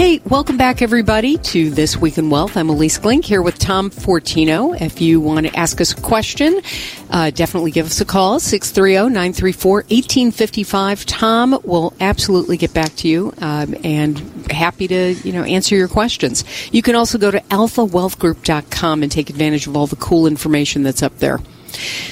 Hey, 0.00 0.16
welcome 0.24 0.56
back, 0.56 0.80
everybody, 0.80 1.36
to 1.36 1.68
This 1.68 1.94
Week 1.94 2.16
in 2.16 2.30
Wealth. 2.30 2.56
I'm 2.56 2.68
Ilyce 2.68 2.98
Glink 2.98 3.22
here 3.22 3.42
with 3.42 3.58
Tom 3.58 3.90
Fortino. 3.90 4.74
If 4.80 5.02
you 5.02 5.20
want 5.20 5.46
to 5.46 5.54
ask 5.54 5.78
us 5.78 5.92
a 5.92 6.00
question, 6.00 6.62
uh, 7.10 7.28
definitely 7.28 7.70
give 7.70 7.84
us 7.84 8.00
a 8.00 8.06
call, 8.06 8.40
630-934-1855. 8.40 11.04
Tom 11.06 11.60
will 11.64 11.92
absolutely 12.00 12.56
get 12.56 12.72
back 12.72 12.96
to 12.96 13.08
you 13.08 13.34
um, 13.42 13.76
and 13.84 14.18
happy 14.50 14.88
to, 14.88 15.12
you 15.22 15.34
know, 15.34 15.42
answer 15.42 15.76
your 15.76 15.86
questions. 15.86 16.46
You 16.72 16.80
can 16.80 16.94
also 16.94 17.18
go 17.18 17.30
to 17.30 17.38
alphawealthgroup.com 17.38 19.02
and 19.02 19.12
take 19.12 19.28
advantage 19.28 19.66
of 19.66 19.76
all 19.76 19.86
the 19.86 19.96
cool 19.96 20.26
information 20.26 20.82
that's 20.82 21.02
up 21.02 21.18
there. 21.18 21.40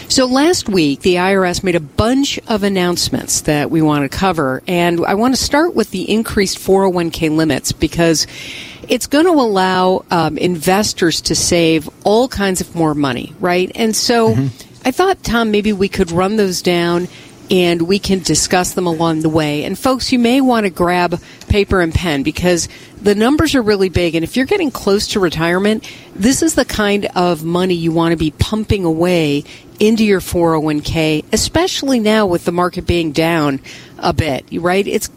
So 0.09 0.27
last 0.27 0.69
week, 0.69 1.01
the 1.01 1.17
IRS 1.17 1.63
made 1.63 1.77
a 1.77 1.81
bunch 1.81 2.39
of 2.49 2.63
announcements 2.63 3.43
that 3.43 3.71
we 3.71 3.83
want 3.83 4.11
to 4.11 4.17
cover, 4.17 4.63
and 4.67 5.05
I 5.05 5.15
want 5.15 5.35
to 5.37 5.43
start 5.43 5.75
with 5.75 5.91
the 5.91 6.11
increased 6.11 6.59
401k 6.59 7.35
limits 7.35 7.73
because 7.73 8.27
it's 8.89 9.07
going 9.07 9.27
to 9.27 9.33
allow 9.33 10.05
um, 10.11 10.39
investors 10.39 11.21
to 11.23 11.35
save 11.35 11.89
all 12.05 12.29
kinds 12.29 12.61
of 12.61 12.75
more 12.75 12.95
money, 12.95 13.35
right? 13.39 13.71
And 13.75 13.95
so 13.95 14.35
mm-hmm. 14.35 14.87
I 14.87 14.91
thought, 14.91 15.23
Tom, 15.23 15.51
maybe 15.51 15.73
we 15.73 15.89
could 15.89 16.11
run 16.11 16.37
those 16.37 16.63
down 16.63 17.09
and 17.51 17.83
we 17.83 17.99
can 17.99 18.21
discuss 18.21 18.75
them 18.75 18.87
along 18.87 19.21
the 19.21 19.29
way. 19.29 19.65
And 19.65 19.79
folks, 19.79 20.13
you 20.13 20.19
may 20.19 20.41
want 20.41 20.65
to 20.65 20.71
grab 20.71 21.21
paper 21.49 21.81
and 21.81 21.95
pen 21.95 22.23
because 22.23 22.69
the 23.01 23.15
numbers 23.15 23.55
are 23.55 23.63
really 23.63 23.89
big. 23.89 24.15
And 24.15 24.25
if 24.25 24.37
you're 24.37 24.47
getting 24.47 24.71
close 24.71 25.09
to 25.09 25.21
retirement, 25.21 25.91
this 26.15 26.43
is 26.43 26.55
the 26.55 26.65
kind 26.65 27.07
of 27.15 27.45
money 27.45 27.75
you 27.75 27.93
want 27.93 28.13
to 28.13 28.17
be 28.17 28.31
pumping 28.33 28.85
away 28.85 29.45
into 29.81 30.05
your 30.05 30.21
401k, 30.21 31.25
especially 31.33 32.01
now 32.01 32.27
with 32.27 32.45
the 32.45 32.53
market 32.53 32.87
being 32.87 33.13
down 33.13 33.61
a 33.99 34.13
bit, 34.13 34.45
right? 34.53 34.87
It's 34.87 35.09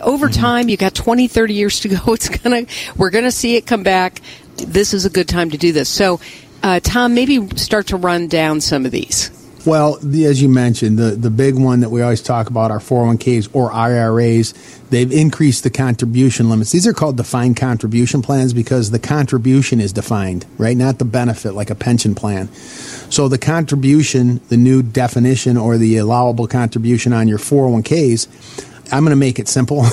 over 0.00 0.28
mm-hmm. 0.28 0.40
time, 0.40 0.68
you 0.68 0.76
got 0.76 0.94
20, 0.94 1.28
30 1.28 1.54
years 1.54 1.80
to 1.80 1.88
go. 1.96 2.14
It's 2.14 2.28
going 2.28 2.66
to, 2.66 2.72
we're 2.96 3.10
going 3.10 3.24
to 3.24 3.32
see 3.32 3.56
it 3.56 3.66
come 3.66 3.82
back. 3.82 4.20
This 4.56 4.94
is 4.94 5.04
a 5.04 5.10
good 5.10 5.28
time 5.28 5.50
to 5.50 5.58
do 5.58 5.72
this. 5.72 5.88
So, 5.88 6.20
uh, 6.62 6.80
Tom, 6.80 7.14
maybe 7.14 7.46
start 7.56 7.88
to 7.88 7.96
run 7.96 8.28
down 8.28 8.60
some 8.60 8.86
of 8.86 8.92
these. 8.92 9.30
Well, 9.66 9.98
the, 10.02 10.26
as 10.26 10.42
you 10.42 10.50
mentioned, 10.50 10.98
the, 10.98 11.12
the 11.12 11.30
big 11.30 11.54
one 11.54 11.80
that 11.80 11.88
we 11.88 12.02
always 12.02 12.20
talk 12.20 12.50
about 12.50 12.70
are 12.70 12.80
401ks 12.80 13.48
or 13.54 13.72
IRAs. 13.72 14.52
They've 14.90 15.10
increased 15.10 15.62
the 15.64 15.70
contribution 15.70 16.50
limits. 16.50 16.70
These 16.70 16.86
are 16.86 16.92
called 16.92 17.16
defined 17.16 17.56
contribution 17.56 18.20
plans 18.20 18.52
because 18.52 18.90
the 18.90 18.98
contribution 18.98 19.80
is 19.80 19.94
defined, 19.94 20.44
right? 20.58 20.76
Not 20.76 20.98
the 20.98 21.06
benefit 21.06 21.54
like 21.54 21.70
a 21.70 21.74
pension 21.74 22.14
plan. 22.14 22.52
So 22.52 23.26
the 23.28 23.38
contribution, 23.38 24.42
the 24.50 24.58
new 24.58 24.82
definition 24.82 25.56
or 25.56 25.78
the 25.78 25.96
allowable 25.96 26.46
contribution 26.46 27.14
on 27.14 27.26
your 27.26 27.38
401ks, 27.38 28.73
I'm 28.92 29.04
going 29.04 29.10
to 29.10 29.16
make 29.16 29.38
it 29.38 29.48
simple. 29.48 29.82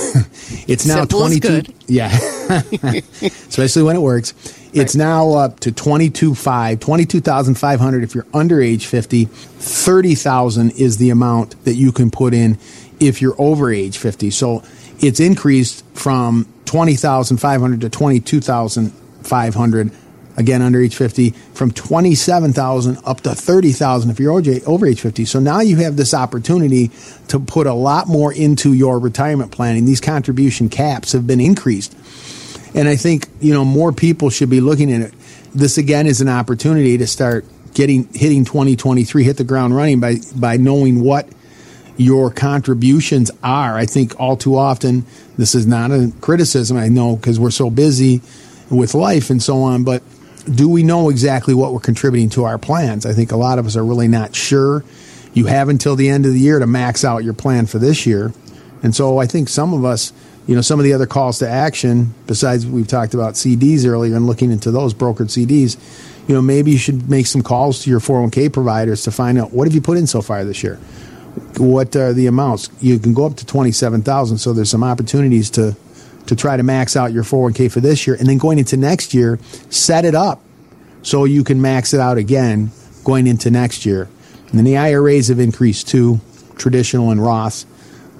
it's 0.68 0.86
now 0.86 1.00
Simple 1.00 1.20
22 1.20 1.72
yeah. 1.86 2.10
Especially 3.22 3.82
when 3.82 3.96
it 3.96 4.00
works. 4.00 4.34
It's 4.74 4.94
right. 4.94 5.04
now 5.04 5.32
up 5.32 5.60
to 5.60 5.72
22,500, 5.72 6.80
22,500 6.80 8.04
if 8.04 8.14
you're 8.14 8.26
under 8.32 8.62
age 8.62 8.86
50. 8.86 9.26
30,000 9.26 10.70
is 10.72 10.96
the 10.96 11.10
amount 11.10 11.62
that 11.64 11.74
you 11.74 11.92
can 11.92 12.10
put 12.10 12.32
in 12.34 12.58
if 13.00 13.20
you're 13.20 13.34
over 13.38 13.70
age 13.70 13.98
50. 13.98 14.30
So 14.30 14.62
it's 15.00 15.20
increased 15.20 15.84
from 15.94 16.46
20,500 16.64 17.82
to 17.82 17.90
22,500 17.90 19.92
again 20.36 20.62
under 20.62 20.80
age 20.80 20.96
50 20.96 21.30
from 21.54 21.70
27,000 21.70 22.98
up 23.04 23.20
to 23.22 23.34
30,000 23.34 24.10
if 24.10 24.18
you're 24.18 24.32
over 24.66 24.86
age 24.86 25.00
50. 25.00 25.24
So 25.24 25.40
now 25.40 25.60
you 25.60 25.76
have 25.76 25.96
this 25.96 26.14
opportunity 26.14 26.90
to 27.28 27.38
put 27.38 27.66
a 27.66 27.74
lot 27.74 28.08
more 28.08 28.32
into 28.32 28.72
your 28.72 28.98
retirement 28.98 29.52
planning. 29.52 29.84
These 29.84 30.00
contribution 30.00 30.68
caps 30.68 31.12
have 31.12 31.26
been 31.26 31.40
increased. 31.40 31.96
And 32.74 32.88
I 32.88 32.96
think, 32.96 33.28
you 33.40 33.52
know, 33.52 33.64
more 33.64 33.92
people 33.92 34.30
should 34.30 34.50
be 34.50 34.60
looking 34.60 34.92
at 34.92 35.00
it. 35.02 35.14
This 35.54 35.76
again 35.76 36.06
is 36.06 36.20
an 36.20 36.28
opportunity 36.28 36.96
to 36.98 37.06
start 37.06 37.44
getting 37.74 38.08
hitting 38.12 38.44
2023 38.44 39.24
hit 39.24 39.36
the 39.36 39.44
ground 39.44 39.74
running 39.74 40.00
by 40.00 40.16
by 40.34 40.56
knowing 40.56 41.02
what 41.02 41.28
your 41.96 42.30
contributions 42.30 43.30
are. 43.42 43.76
I 43.76 43.86
think 43.86 44.18
all 44.18 44.36
too 44.36 44.56
often 44.56 45.04
this 45.36 45.54
is 45.54 45.66
not 45.66 45.90
a 45.90 46.12
criticism 46.20 46.76
I 46.76 46.88
know 46.88 47.16
because 47.16 47.38
we're 47.38 47.50
so 47.50 47.70
busy 47.70 48.22
with 48.70 48.94
life 48.94 49.30
and 49.30 49.42
so 49.42 49.62
on, 49.62 49.84
but 49.84 50.02
do 50.44 50.68
we 50.68 50.82
know 50.82 51.08
exactly 51.08 51.54
what 51.54 51.72
we're 51.72 51.80
contributing 51.80 52.28
to 52.30 52.44
our 52.44 52.58
plans? 52.58 53.06
I 53.06 53.12
think 53.12 53.32
a 53.32 53.36
lot 53.36 53.58
of 53.58 53.66
us 53.66 53.76
are 53.76 53.84
really 53.84 54.08
not 54.08 54.34
sure. 54.34 54.84
You 55.34 55.46
have 55.46 55.68
until 55.68 55.96
the 55.96 56.08
end 56.08 56.26
of 56.26 56.32
the 56.32 56.40
year 56.40 56.58
to 56.58 56.66
max 56.66 57.04
out 57.04 57.24
your 57.24 57.34
plan 57.34 57.66
for 57.66 57.78
this 57.78 58.06
year. 58.06 58.32
And 58.82 58.94
so 58.94 59.18
I 59.18 59.26
think 59.26 59.48
some 59.48 59.72
of 59.72 59.84
us, 59.84 60.12
you 60.46 60.54
know, 60.54 60.60
some 60.60 60.80
of 60.80 60.84
the 60.84 60.92
other 60.92 61.06
calls 61.06 61.38
to 61.38 61.48
action, 61.48 62.14
besides 62.26 62.66
we've 62.66 62.88
talked 62.88 63.14
about 63.14 63.34
CDs 63.34 63.86
earlier 63.86 64.16
and 64.16 64.26
looking 64.26 64.50
into 64.50 64.70
those 64.70 64.92
brokered 64.92 65.30
CDs, 65.30 65.78
you 66.28 66.34
know, 66.34 66.42
maybe 66.42 66.72
you 66.72 66.78
should 66.78 67.08
make 67.08 67.26
some 67.26 67.42
calls 67.42 67.84
to 67.84 67.90
your 67.90 68.00
401k 68.00 68.52
providers 68.52 69.02
to 69.04 69.10
find 69.10 69.38
out 69.38 69.52
what 69.52 69.66
have 69.66 69.74
you 69.74 69.80
put 69.80 69.98
in 69.98 70.06
so 70.06 70.20
far 70.20 70.44
this 70.44 70.62
year? 70.62 70.76
What 71.56 71.94
are 71.96 72.12
the 72.12 72.26
amounts? 72.26 72.68
You 72.80 72.98
can 72.98 73.14
go 73.14 73.24
up 73.24 73.36
to 73.36 73.46
27,000, 73.46 74.38
so 74.38 74.52
there's 74.52 74.70
some 74.70 74.84
opportunities 74.84 75.50
to 75.50 75.76
to 76.32 76.40
try 76.40 76.56
to 76.56 76.62
max 76.62 76.96
out 76.96 77.12
your 77.12 77.24
401k 77.24 77.70
for 77.70 77.80
this 77.80 78.06
year. 78.06 78.16
And 78.16 78.26
then 78.26 78.38
going 78.38 78.58
into 78.58 78.76
next 78.76 79.12
year, 79.12 79.38
set 79.68 80.04
it 80.04 80.14
up 80.14 80.40
so 81.02 81.24
you 81.24 81.44
can 81.44 81.60
max 81.60 81.92
it 81.92 82.00
out 82.00 82.16
again 82.16 82.70
going 83.04 83.26
into 83.26 83.50
next 83.50 83.84
year. 83.84 84.08
And 84.48 84.58
then 84.58 84.64
the 84.64 84.76
IRAs 84.76 85.28
have 85.28 85.38
increased 85.38 85.88
too, 85.88 86.20
traditional 86.56 87.10
and 87.10 87.22
Roth. 87.22 87.64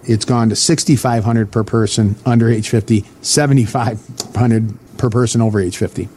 It's 0.05 0.25
gone 0.25 0.49
to 0.51 0.57
6500 0.57 1.53
per 1.53 1.65
person 1.65 2.17
under 2.27 2.51
age 2.51 2.69
50, 2.69 3.05
7500 3.23 4.99
per 4.99 5.11
person 5.11 5.41
over 5.41 5.61
age 5.61 5.77
50. 5.77 6.09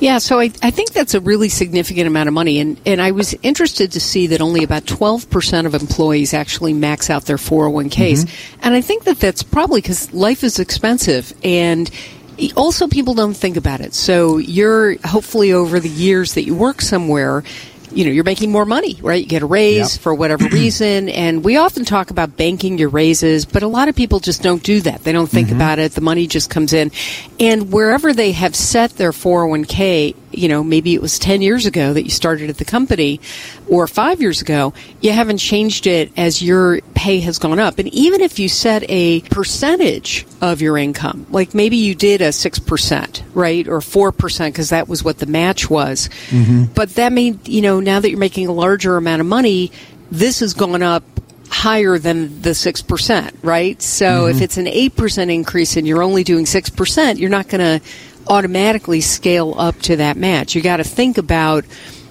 Yeah, 0.00 0.18
so 0.18 0.38
I, 0.38 0.50
I 0.62 0.70
think 0.70 0.92
that's 0.92 1.14
a 1.14 1.20
really 1.20 1.48
significant 1.48 2.06
amount 2.06 2.28
of 2.28 2.34
money. 2.34 2.60
And, 2.60 2.80
and 2.86 3.00
I 3.00 3.12
was 3.12 3.34
interested 3.42 3.92
to 3.92 4.00
see 4.00 4.28
that 4.28 4.40
only 4.40 4.62
about 4.62 4.84
12% 4.84 5.66
of 5.66 5.74
employees 5.74 6.34
actually 6.34 6.72
max 6.72 7.10
out 7.10 7.24
their 7.24 7.36
401ks. 7.36 8.24
Mm-hmm. 8.24 8.60
And 8.62 8.74
I 8.74 8.80
think 8.80 9.04
that 9.04 9.18
that's 9.18 9.42
probably 9.42 9.80
because 9.80 10.12
life 10.12 10.44
is 10.44 10.58
expensive 10.58 11.32
and 11.42 11.90
also 12.56 12.86
people 12.86 13.14
don't 13.14 13.36
think 13.36 13.56
about 13.56 13.80
it. 13.80 13.94
So 13.94 14.38
you're 14.38 14.96
hopefully 15.06 15.52
over 15.52 15.80
the 15.80 15.88
years 15.88 16.34
that 16.34 16.44
you 16.44 16.54
work 16.54 16.82
somewhere, 16.82 17.42
you 17.92 18.04
know, 18.04 18.10
you're 18.10 18.24
making 18.24 18.52
more 18.52 18.64
money, 18.64 18.98
right? 19.00 19.22
You 19.22 19.28
get 19.28 19.42
a 19.42 19.46
raise 19.46 19.94
yep. 19.94 20.02
for 20.02 20.14
whatever 20.14 20.46
reason. 20.52 21.08
And 21.08 21.44
we 21.44 21.56
often 21.56 21.84
talk 21.84 22.10
about 22.10 22.36
banking 22.36 22.78
your 22.78 22.88
raises, 22.88 23.44
but 23.44 23.62
a 23.62 23.68
lot 23.68 23.88
of 23.88 23.96
people 23.96 24.20
just 24.20 24.42
don't 24.42 24.62
do 24.62 24.80
that. 24.82 25.04
They 25.04 25.12
don't 25.12 25.28
think 25.28 25.48
mm-hmm. 25.48 25.56
about 25.56 25.78
it. 25.78 25.92
The 25.92 26.00
money 26.00 26.26
just 26.26 26.50
comes 26.50 26.72
in. 26.72 26.90
And 27.40 27.72
wherever 27.72 28.12
they 28.12 28.32
have 28.32 28.54
set 28.54 28.92
their 28.92 29.12
401k, 29.12 30.14
you 30.36 30.48
know, 30.48 30.62
maybe 30.62 30.94
it 30.94 31.02
was 31.02 31.18
10 31.18 31.42
years 31.42 31.66
ago 31.66 31.92
that 31.92 32.04
you 32.04 32.10
started 32.10 32.50
at 32.50 32.58
the 32.58 32.64
company 32.64 33.20
or 33.68 33.86
five 33.86 34.20
years 34.20 34.40
ago, 34.40 34.72
you 35.00 35.12
haven't 35.12 35.38
changed 35.38 35.86
it 35.86 36.12
as 36.16 36.42
your 36.42 36.80
pay 36.94 37.20
has 37.20 37.38
gone 37.38 37.58
up. 37.58 37.78
And 37.78 37.88
even 37.88 38.20
if 38.20 38.38
you 38.38 38.48
set 38.48 38.84
a 38.88 39.20
percentage 39.22 40.26
of 40.40 40.60
your 40.60 40.78
income, 40.78 41.26
like 41.30 41.54
maybe 41.54 41.76
you 41.76 41.94
did 41.94 42.20
a 42.20 42.28
6%, 42.28 43.22
right? 43.34 43.66
Or 43.68 43.78
4% 43.78 44.46
because 44.46 44.70
that 44.70 44.88
was 44.88 45.02
what 45.02 45.18
the 45.18 45.26
match 45.26 45.68
was. 45.70 46.08
Mm-hmm. 46.28 46.64
But 46.74 46.90
that 46.96 47.12
means, 47.12 47.48
you 47.48 47.62
know, 47.62 47.80
now 47.80 48.00
that 48.00 48.10
you're 48.10 48.18
making 48.18 48.48
a 48.48 48.52
larger 48.52 48.96
amount 48.96 49.20
of 49.20 49.26
money, 49.26 49.72
this 50.10 50.40
has 50.40 50.54
gone 50.54 50.82
up 50.82 51.02
higher 51.48 51.98
than 51.98 52.42
the 52.42 52.50
6%, 52.50 53.34
right? 53.42 53.80
So 53.80 54.06
mm-hmm. 54.06 54.36
if 54.36 54.42
it's 54.42 54.56
an 54.56 54.66
8% 54.66 55.32
increase 55.32 55.76
and 55.76 55.86
you're 55.86 56.02
only 56.02 56.24
doing 56.24 56.44
6%, 56.44 57.18
you're 57.18 57.30
not 57.30 57.48
going 57.48 57.80
to 57.80 57.86
automatically 58.28 59.00
scale 59.00 59.54
up 59.56 59.78
to 59.82 59.96
that 59.96 60.16
match. 60.16 60.54
You 60.54 60.62
got 60.62 60.78
to 60.78 60.84
think 60.84 61.18
about, 61.18 61.64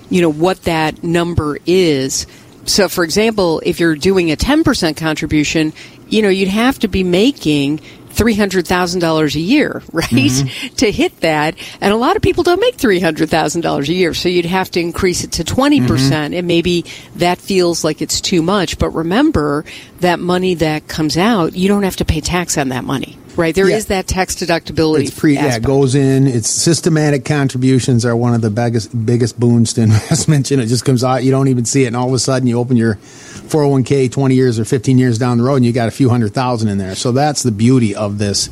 you 0.09 0.21
know, 0.21 0.31
what 0.31 0.63
that 0.63 1.03
number 1.03 1.57
is. 1.65 2.27
So, 2.65 2.89
for 2.89 3.03
example, 3.03 3.61
if 3.65 3.79
you're 3.79 3.95
doing 3.95 4.31
a 4.31 4.35
10% 4.35 4.97
contribution, 4.97 5.73
you 6.07 6.21
know, 6.21 6.29
you'd 6.29 6.49
have 6.49 6.79
to 6.79 6.87
be 6.87 7.03
making 7.03 7.81
$300,000 8.15 9.35
a 9.35 9.39
year, 9.39 9.83
right? 9.91 10.05
Mm-hmm. 10.09 10.75
to 10.75 10.91
hit 10.91 11.19
that. 11.21 11.55
And 11.81 11.93
a 11.93 11.97
lot 11.97 12.15
of 12.15 12.21
people 12.21 12.43
don't 12.43 12.59
make 12.59 12.77
$300,000 12.77 13.87
a 13.87 13.93
year. 13.93 14.13
So 14.13 14.29
you'd 14.29 14.45
have 14.45 14.71
to 14.71 14.79
increase 14.79 15.23
it 15.23 15.33
to 15.33 15.43
20%. 15.43 15.87
percent 15.87 16.05
mm 16.05 16.27
hmm 16.27 16.33
And 16.35 16.47
maybe 16.47 16.85
that 17.15 17.37
feels 17.39 17.83
like 17.83 18.01
it's 18.01 18.21
too 18.21 18.41
much. 18.41 18.77
But 18.77 18.89
remember 18.91 19.65
that 19.99 20.19
money 20.19 20.55
that 20.55 20.87
comes 20.87 21.17
out, 21.17 21.55
you 21.55 21.67
don't 21.67 21.83
have 21.83 21.97
to 21.97 22.05
pay 22.05 22.21
tax 22.21 22.57
on 22.57 22.69
that 22.69 22.83
money. 22.83 23.17
Right, 23.35 23.53
there 23.53 23.69
yeah. 23.69 23.75
is 23.75 23.87
that 23.87 24.07
tax 24.07 24.35
deductibility. 24.35 25.07
It's 25.07 25.19
pre, 25.19 25.33
yeah, 25.33 25.57
it 25.57 25.63
goes 25.63 25.93
in. 25.93 26.25
It's 26.25 26.49
systematic 26.49 27.25
contributions 27.25 28.05
are 28.05 28.15
one 28.15 28.33
of 28.33 28.41
the 28.41 28.49
biggest 28.49 29.05
biggest 29.05 29.37
boons 29.37 29.73
to 29.73 29.81
investment. 29.83 30.51
And 30.51 30.61
it 30.61 30.67
just 30.67 30.85
comes 30.85 31.03
out. 31.03 31.23
You 31.23 31.31
don't 31.31 31.49
even 31.49 31.65
see 31.65 31.83
it, 31.83 31.87
and 31.87 31.97
all 31.97 32.07
of 32.07 32.13
a 32.13 32.19
sudden 32.19 32.47
you 32.47 32.57
open 32.57 32.77
your 32.77 32.97
401k 33.47 34.11
20 34.11 34.35
years 34.35 34.59
or 34.59 34.65
15 34.65 34.97
years 34.97 35.17
down 35.17 35.37
the 35.37 35.43
road, 35.43 35.57
and 35.57 35.65
you 35.65 35.71
got 35.73 35.87
a 35.87 35.91
few 35.91 36.09
hundred 36.09 36.33
thousand 36.33 36.69
in 36.69 36.77
there. 36.77 36.95
So 36.95 37.11
that's 37.11 37.43
the 37.43 37.51
beauty 37.51 37.95
of 37.95 38.17
this, 38.17 38.47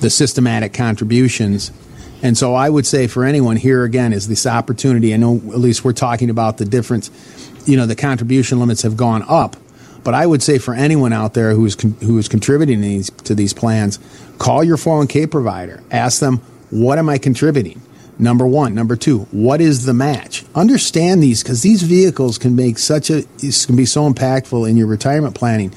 the 0.00 0.10
systematic 0.10 0.72
contributions. 0.72 1.72
And 2.22 2.36
so 2.38 2.54
I 2.54 2.68
would 2.68 2.86
say 2.86 3.06
for 3.06 3.24
anyone 3.24 3.56
here 3.56 3.84
again 3.84 4.12
is 4.12 4.28
this 4.28 4.46
opportunity. 4.46 5.12
I 5.12 5.16
know 5.16 5.36
at 5.36 5.58
least 5.58 5.84
we're 5.84 5.92
talking 5.92 6.30
about 6.30 6.58
the 6.58 6.64
difference. 6.64 7.10
You 7.66 7.76
know, 7.76 7.86
the 7.86 7.96
contribution 7.96 8.60
limits 8.60 8.82
have 8.82 8.96
gone 8.96 9.24
up 9.28 9.56
but 10.04 10.12
I 10.12 10.26
would 10.26 10.42
say 10.42 10.58
for 10.58 10.74
anyone 10.74 11.12
out 11.12 11.34
there 11.34 11.52
who 11.54 11.64
is 11.64 11.76
who 11.80 12.18
is 12.18 12.28
contributing 12.28 12.82
these, 12.82 13.10
to 13.24 13.34
these 13.34 13.54
plans, 13.54 13.98
call 14.38 14.62
your 14.62 14.76
401k 14.76 15.30
provider. 15.30 15.82
Ask 15.90 16.20
them, 16.20 16.38
what 16.70 16.98
am 16.98 17.08
I 17.08 17.18
contributing? 17.18 17.80
Number 18.18 18.46
one. 18.46 18.74
Number 18.74 18.94
two, 18.96 19.20
what 19.32 19.60
is 19.60 19.86
the 19.86 19.94
match? 19.94 20.44
Understand 20.54 21.22
these 21.22 21.42
because 21.42 21.62
these 21.62 21.82
vehicles 21.82 22.38
can 22.38 22.54
make 22.54 22.78
such 22.78 23.10
a 23.10 23.22
can 23.40 23.76
be 23.76 23.86
so 23.86 24.10
impactful 24.10 24.68
in 24.68 24.76
your 24.76 24.86
retirement 24.86 25.34
planning. 25.34 25.74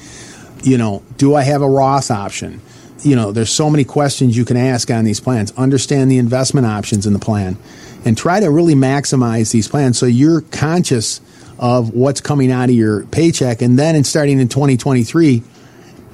You 0.62 0.78
know, 0.78 1.02
do 1.16 1.34
I 1.34 1.42
have 1.42 1.62
a 1.62 1.68
Roth 1.68 2.10
option? 2.10 2.60
You 3.02 3.16
know, 3.16 3.32
there's 3.32 3.50
so 3.50 3.70
many 3.70 3.84
questions 3.84 4.36
you 4.36 4.44
can 4.44 4.56
ask 4.56 4.90
on 4.90 5.04
these 5.04 5.20
plans. 5.20 5.52
Understand 5.56 6.10
the 6.10 6.18
investment 6.18 6.66
options 6.66 7.06
in 7.06 7.12
the 7.12 7.18
plan 7.18 7.56
and 8.04 8.16
try 8.16 8.40
to 8.40 8.50
really 8.50 8.74
maximize 8.74 9.52
these 9.52 9.68
plans 9.68 9.98
so 9.98 10.06
you're 10.06 10.40
conscious 10.40 11.20
of 11.58 11.90
what's 11.90 12.20
coming 12.20 12.52
out 12.52 12.68
of 12.68 12.74
your 12.74 13.04
paycheck. 13.06 13.62
And 13.62 13.78
then 13.78 13.96
in 13.96 14.04
starting 14.04 14.40
in 14.40 14.48
2023, 14.48 15.42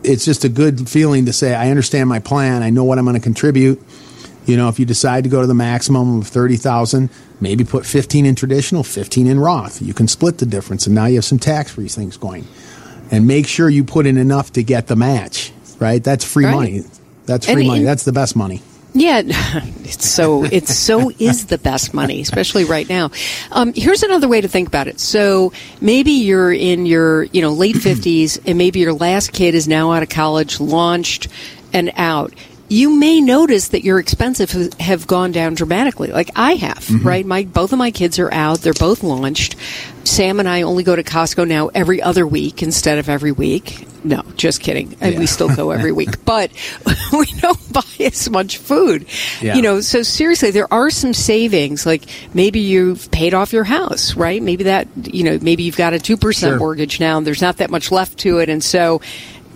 it's 0.03 0.25
just 0.25 0.45
a 0.45 0.49
good 0.49 0.89
feeling 0.89 1.27
to 1.27 1.33
say, 1.33 1.55
I 1.55 1.71
understand 1.71 2.09
my 2.09 2.19
plan. 2.19 2.63
I 2.63 2.71
know 2.71 2.85
what 2.85 2.99
I'm 2.99 3.05
going 3.05 3.17
to 3.17 3.23
contribute. 3.23 3.83
You 4.47 4.57
know, 4.57 4.69
if 4.69 4.79
you 4.79 4.85
decide 4.85 5.25
to 5.25 5.31
go 5.31 5.41
to 5.41 5.47
the 5.47 5.55
maximum 5.55 6.21
of 6.21 6.27
30,000, 6.27 7.09
maybe 7.41 7.65
put 7.65 7.87
15 7.87 8.27
in 8.27 8.35
traditional, 8.35 8.83
15 8.83 9.27
in 9.27 9.41
Roth. 9.41 9.81
You 9.81 9.95
can 9.95 10.09
split 10.09 10.39
the 10.39 10.47
difference 10.47 10.87
and 10.87 10.95
now 10.95 11.07
you 11.07 11.17
have 11.17 11.25
some 11.25 11.39
tax-free 11.39 11.89
things 11.89 12.17
going. 12.17 12.47
And 13.11 13.27
make 13.27 13.47
sure 13.47 13.69
you 13.69 13.85
put 13.85 14.07
in 14.07 14.17
enough 14.17 14.53
to 14.55 14.63
get 14.63 14.87
the 14.87 14.97
match, 14.97 15.53
right? 15.79 16.03
That's 16.03 16.25
free 16.25 16.45
right. 16.47 16.55
money. 16.55 16.83
That's 17.27 17.47
free 17.47 17.63
and, 17.63 17.67
money. 17.67 17.83
That's 17.85 18.05
the 18.05 18.13
best 18.13 18.35
money. 18.35 18.63
Yeah, 18.95 19.23
it's 19.27 20.09
so 20.09 20.45
it's 20.45 20.75
so 20.75 21.11
is 21.19 21.47
the 21.47 21.59
best 21.59 21.95
money, 21.95 22.21
especially 22.21 22.65
right 22.65 22.89
now. 22.89 23.11
Um, 23.51 23.73
here's 23.75 24.05
another 24.05 24.29
way 24.29 24.41
to 24.41 24.47
think 24.47 24.69
about 24.69 24.87
it. 24.87 25.01
So 25.01 25.53
maybe 25.81 26.13
you're 26.13 26.53
in 26.53 26.87
your 26.87 27.25
you 27.25 27.43
know 27.43 27.53
late 27.53 27.77
fifties, 27.77 28.39
and 28.47 28.57
maybe 28.57 28.79
your 28.79 28.93
last 28.93 29.33
kid 29.33 29.57
is 29.57 29.67
now 29.67 29.93
out 29.93 30.05
of 30.05 30.09
college, 30.11 30.61
launched 30.61 31.27
and 31.73 31.93
out 31.97 32.35
you 32.75 32.91
may 32.91 33.21
notice 33.21 33.69
that 33.69 33.85
your 33.85 34.01
expenses 34.01 34.75
have 34.81 35.07
gone 35.07 35.31
down 35.31 35.55
dramatically. 35.55 36.09
Like 36.09 36.31
I 36.35 36.55
have, 36.55 36.79
mm-hmm. 36.79 37.07
right? 37.07 37.25
My 37.25 37.45
both 37.45 37.73
of 37.73 37.79
my 37.79 37.93
kids 37.93 38.19
are 38.19 38.33
out; 38.33 38.63
they're 38.63 38.73
both 38.73 39.05
launched. 39.05 39.55
Sam 40.03 40.41
and 40.41 40.49
I 40.49 40.63
only 40.63 40.83
go 40.83 40.95
to 40.95 41.03
Costco 41.03 41.47
now 41.47 41.69
every 41.69 42.03
other 42.03 42.27
week 42.27 42.63
instead 42.63 42.99
of 42.99 43.09
every 43.09 43.33
week. 43.33 43.87
No, 44.05 44.23
just 44.37 44.61
kidding. 44.61 44.97
And 45.01 45.15
yeah. 45.15 45.19
we 45.19 45.27
still 45.27 45.55
go 45.55 45.71
every 45.71 45.93
week, 46.01 46.25
but 46.25 46.51
we 47.13 47.27
don't 47.39 47.73
buy 47.73 47.83
as 48.01 48.29
much 48.29 48.59
food. 48.59 49.07
Yeah. 49.41 49.55
You 49.55 49.63
know, 49.63 49.81
so 49.81 50.03
seriously, 50.03 50.51
there 50.51 50.73
are 50.73 50.91
some 50.91 51.15
savings. 51.15 51.87
Like 51.87 52.05
maybe 52.35 52.61
you've 52.61 53.11
paid 53.13 53.33
off 53.33 53.53
your 53.53 53.65
house, 53.65 54.15
right? 54.15 54.43
Maybe 54.43 54.65
that, 54.65 54.89
you 54.97 55.25
know, 55.25 55.39
maybe 55.41 55.63
you've 55.63 55.79
got 55.79 55.95
a 55.95 55.99
2% 55.99 56.39
sure. 56.39 56.59
mortgage 56.59 57.01
now 57.01 57.17
and 57.17 57.27
there's 57.27 57.41
not 57.41 57.59
that 57.59 57.71
much 57.71 57.91
left 57.91 58.19
to 58.19 58.41
it. 58.41 58.51
And 58.51 58.63
so 58.63 59.01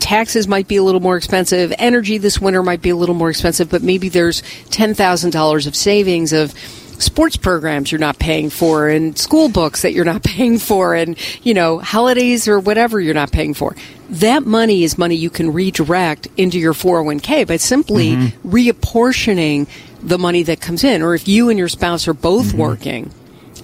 taxes 0.01 0.49
might 0.49 0.69
be 0.69 0.77
a 0.77 0.83
little 0.83 1.01
more 1.01 1.17
expensive. 1.17 1.73
Energy 1.79 2.19
this 2.19 2.41
winter 2.41 2.63
might 2.63 2.83
be 2.83 2.91
a 2.91 2.97
little 2.97 3.15
more 3.15 3.31
expensive, 3.31 3.69
but 3.69 3.83
maybe 3.83 4.09
there's 4.09 4.43
$10,000 4.71 5.67
of 5.67 5.77
savings 5.77 6.33
of 6.33 6.55
sports 6.99 7.37
programs 7.37 7.93
you're 7.93 8.01
not 8.01 8.19
paying 8.19 8.51
for 8.51 8.89
and 8.89 9.17
school 9.17 9.49
books 9.49 9.83
that 9.83 9.93
you're 9.93 10.05
not 10.05 10.23
paying 10.25 10.59
for 10.59 10.95
and, 10.95 11.17
you 11.45 11.55
know, 11.55 11.79
holidays 11.79 12.49
or 12.49 12.59
whatever 12.59 13.01
you're 13.01 13.15
not 13.15 13.33
paying 13.33 13.55
for. 13.55 13.75
That 14.11 14.45
money 14.45 14.85
is 14.85 14.99
money 14.99 15.15
you 15.15 15.31
can 15.31 15.53
redirect 15.53 16.29
into 16.37 16.59
your 16.59 16.73
401k 16.73 17.47
by 17.47 17.57
simply 17.57 18.11
mm-hmm. 18.13 18.49
reapportioning 18.49 19.69
the 20.03 20.19
money 20.19 20.43
that 20.45 20.61
comes 20.61 20.85
in. 20.85 21.03
Or 21.03 21.15
if 21.15 21.29
you 21.29 21.51
and 21.51 21.59
your 21.59 21.69
spouse 21.69 22.09
are 22.09 22.15
both 22.15 22.49
mm-hmm. 22.49 22.59
working 22.59 23.11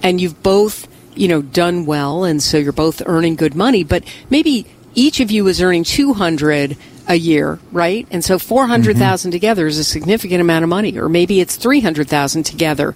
and 0.03 0.21
you've 0.21 0.41
both, 0.43 0.87
you 1.15 1.27
know, 1.27 1.41
done 1.41 1.85
well 1.85 2.23
and 2.23 2.41
so 2.41 2.57
you're 2.57 2.73
both 2.73 3.01
earning 3.05 3.35
good 3.35 3.55
money, 3.55 3.83
but 3.83 4.03
maybe 4.29 4.67
each 4.95 5.19
of 5.19 5.31
you 5.31 5.47
is 5.47 5.61
earning 5.61 5.83
200 5.83 6.77
a 7.07 7.15
year, 7.15 7.59
right? 7.71 8.07
And 8.11 8.23
so 8.23 8.39
400,000 8.39 9.29
mm-hmm. 9.29 9.35
together 9.35 9.67
is 9.67 9.77
a 9.77 9.83
significant 9.83 10.41
amount 10.41 10.63
of 10.63 10.69
money, 10.69 10.97
or 10.97 11.09
maybe 11.09 11.39
it's 11.39 11.55
300,000 11.55 12.43
together. 12.43 12.95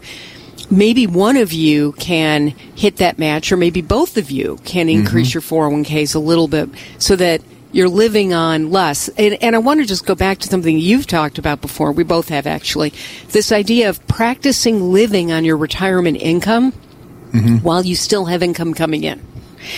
Maybe 0.72 1.08
one 1.08 1.38
of 1.38 1.52
you 1.54 1.94
can 1.94 2.50
hit 2.50 2.98
that 2.98 3.18
match, 3.20 3.52
or 3.52 3.58
maybe 3.58 3.82
both 3.82 4.18
of 4.18 4.32
you 4.32 4.60
can 4.66 4.88
mm-hmm. 4.88 5.02
increase 5.02 5.34
mm-hmm. 5.34 5.56
your 5.56 5.70
401ks 5.84 6.16
a 6.16 6.20
little 6.20 6.48
bit 6.48 6.70
so 6.98 7.16
that 7.16 7.42
you're 7.72 7.90
living 7.90 8.34
on 8.34 8.72
less. 8.72 9.10
And, 9.10 9.38
and, 9.44 9.56
I 9.56 9.60
want 9.60 9.80
to 9.80 9.86
just 9.86 10.06
go 10.06 10.16
back 10.16 10.40
to 10.40 10.48
something 10.48 10.80
you've 10.80 11.06
talked 11.06 11.38
about 11.38 11.62
before. 11.62 11.92
We 11.92 12.04
both 12.04 12.30
have 12.30 12.48
actually. 12.48 12.94
This 13.30 13.52
idea 13.52 13.90
of 13.90 14.06
practicing 14.08 14.92
living 14.92 15.32
on 15.32 15.46
your 15.46 15.58
retirement 15.58 16.18
income 16.18 16.72
mm-hmm. 16.72 17.58
while 17.58 17.86
you 17.86 17.96
still 17.96 18.26
have 18.26 18.42
income 18.42 18.74
coming 18.74 19.04
in. 19.04 19.22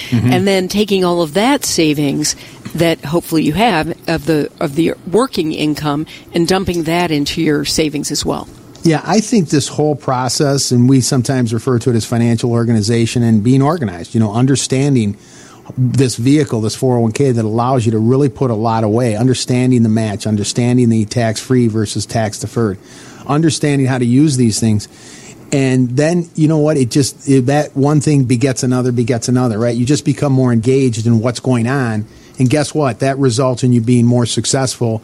Mm-hmm. 0.09 0.31
And 0.31 0.47
then 0.47 0.67
taking 0.67 1.03
all 1.03 1.21
of 1.21 1.33
that 1.33 1.65
savings 1.65 2.35
that 2.75 3.03
hopefully 3.03 3.43
you 3.43 3.53
have 3.53 3.89
of 4.09 4.25
the 4.25 4.51
of 4.59 4.75
the 4.75 4.93
working 5.11 5.51
income 5.51 6.05
and 6.33 6.47
dumping 6.47 6.83
that 6.83 7.11
into 7.11 7.41
your 7.41 7.65
savings 7.65 8.11
as 8.11 8.25
well. 8.25 8.47
Yeah, 8.83 9.01
I 9.05 9.19
think 9.19 9.49
this 9.49 9.67
whole 9.67 9.95
process, 9.95 10.71
and 10.71 10.89
we 10.89 11.01
sometimes 11.01 11.53
refer 11.53 11.77
to 11.79 11.91
it 11.91 11.95
as 11.95 12.05
financial 12.05 12.51
organization 12.51 13.21
and 13.21 13.43
being 13.43 13.61
organized, 13.61 14.15
you 14.15 14.19
know, 14.19 14.33
understanding 14.33 15.17
this 15.77 16.15
vehicle, 16.15 16.61
this 16.61 16.75
401k 16.75 17.35
that 17.35 17.45
allows 17.45 17.85
you 17.85 17.91
to 17.91 17.99
really 17.99 18.29
put 18.29 18.49
a 18.49 18.55
lot 18.55 18.83
away, 18.83 19.15
understanding 19.15 19.83
the 19.83 19.89
match, 19.89 20.25
understanding 20.25 20.89
the 20.89 21.05
tax 21.05 21.39
free 21.39 21.67
versus 21.67 22.07
tax 22.07 22.39
deferred, 22.39 22.79
understanding 23.27 23.85
how 23.85 23.99
to 23.99 24.05
use 24.05 24.37
these 24.37 24.59
things 24.59 24.87
and 25.51 25.89
then 25.89 26.29
you 26.35 26.47
know 26.47 26.59
what? 26.59 26.77
It 26.77 26.89
just 26.89 27.27
it, 27.27 27.47
that 27.47 27.75
one 27.75 27.99
thing 27.99 28.23
begets 28.23 28.63
another 28.63 28.91
begets 28.91 29.27
another 29.27 29.59
right? 29.59 29.75
You 29.75 29.85
just 29.85 30.05
become 30.05 30.31
more 30.31 30.53
engaged 30.53 31.05
in 31.05 31.19
what's 31.19 31.39
going 31.39 31.67
on. 31.67 32.05
And 32.39 32.49
guess 32.49 32.73
what? 32.73 32.99
That 32.99 33.17
results 33.17 33.63
in 33.63 33.73
you 33.73 33.81
being 33.81 34.05
more 34.05 34.25
successful 34.25 35.01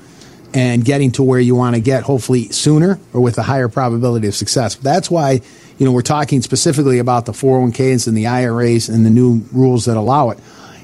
and 0.54 0.86
getting 0.86 1.12
to 1.12 1.24
where 1.24 1.40
you 1.40 1.56
want 1.56 1.76
to 1.76 1.82
get 1.82 2.04
hopefully 2.04 2.50
sooner 2.50 3.00
or 3.14 3.22
with 3.22 3.38
a 3.38 3.44
higher 3.44 3.68
probability 3.68 4.28
of 4.28 4.36
success. 4.36 4.76
That's 4.76 5.12
why 5.12 5.42
you 5.78 5.86
know 5.86 5.92
we're 5.92 6.02
talking 6.02 6.42
specifically 6.42 7.00
about 7.00 7.26
the 7.26 7.34
401ks 7.34 8.08
and 8.08 8.18
the 8.18 8.28
iras 8.28 8.88
and 8.88 9.06
the 9.06 9.10
new 9.10 9.44
rules 9.52 9.86
that 9.86 9.98
allow 9.98 10.30
it. 10.30 10.40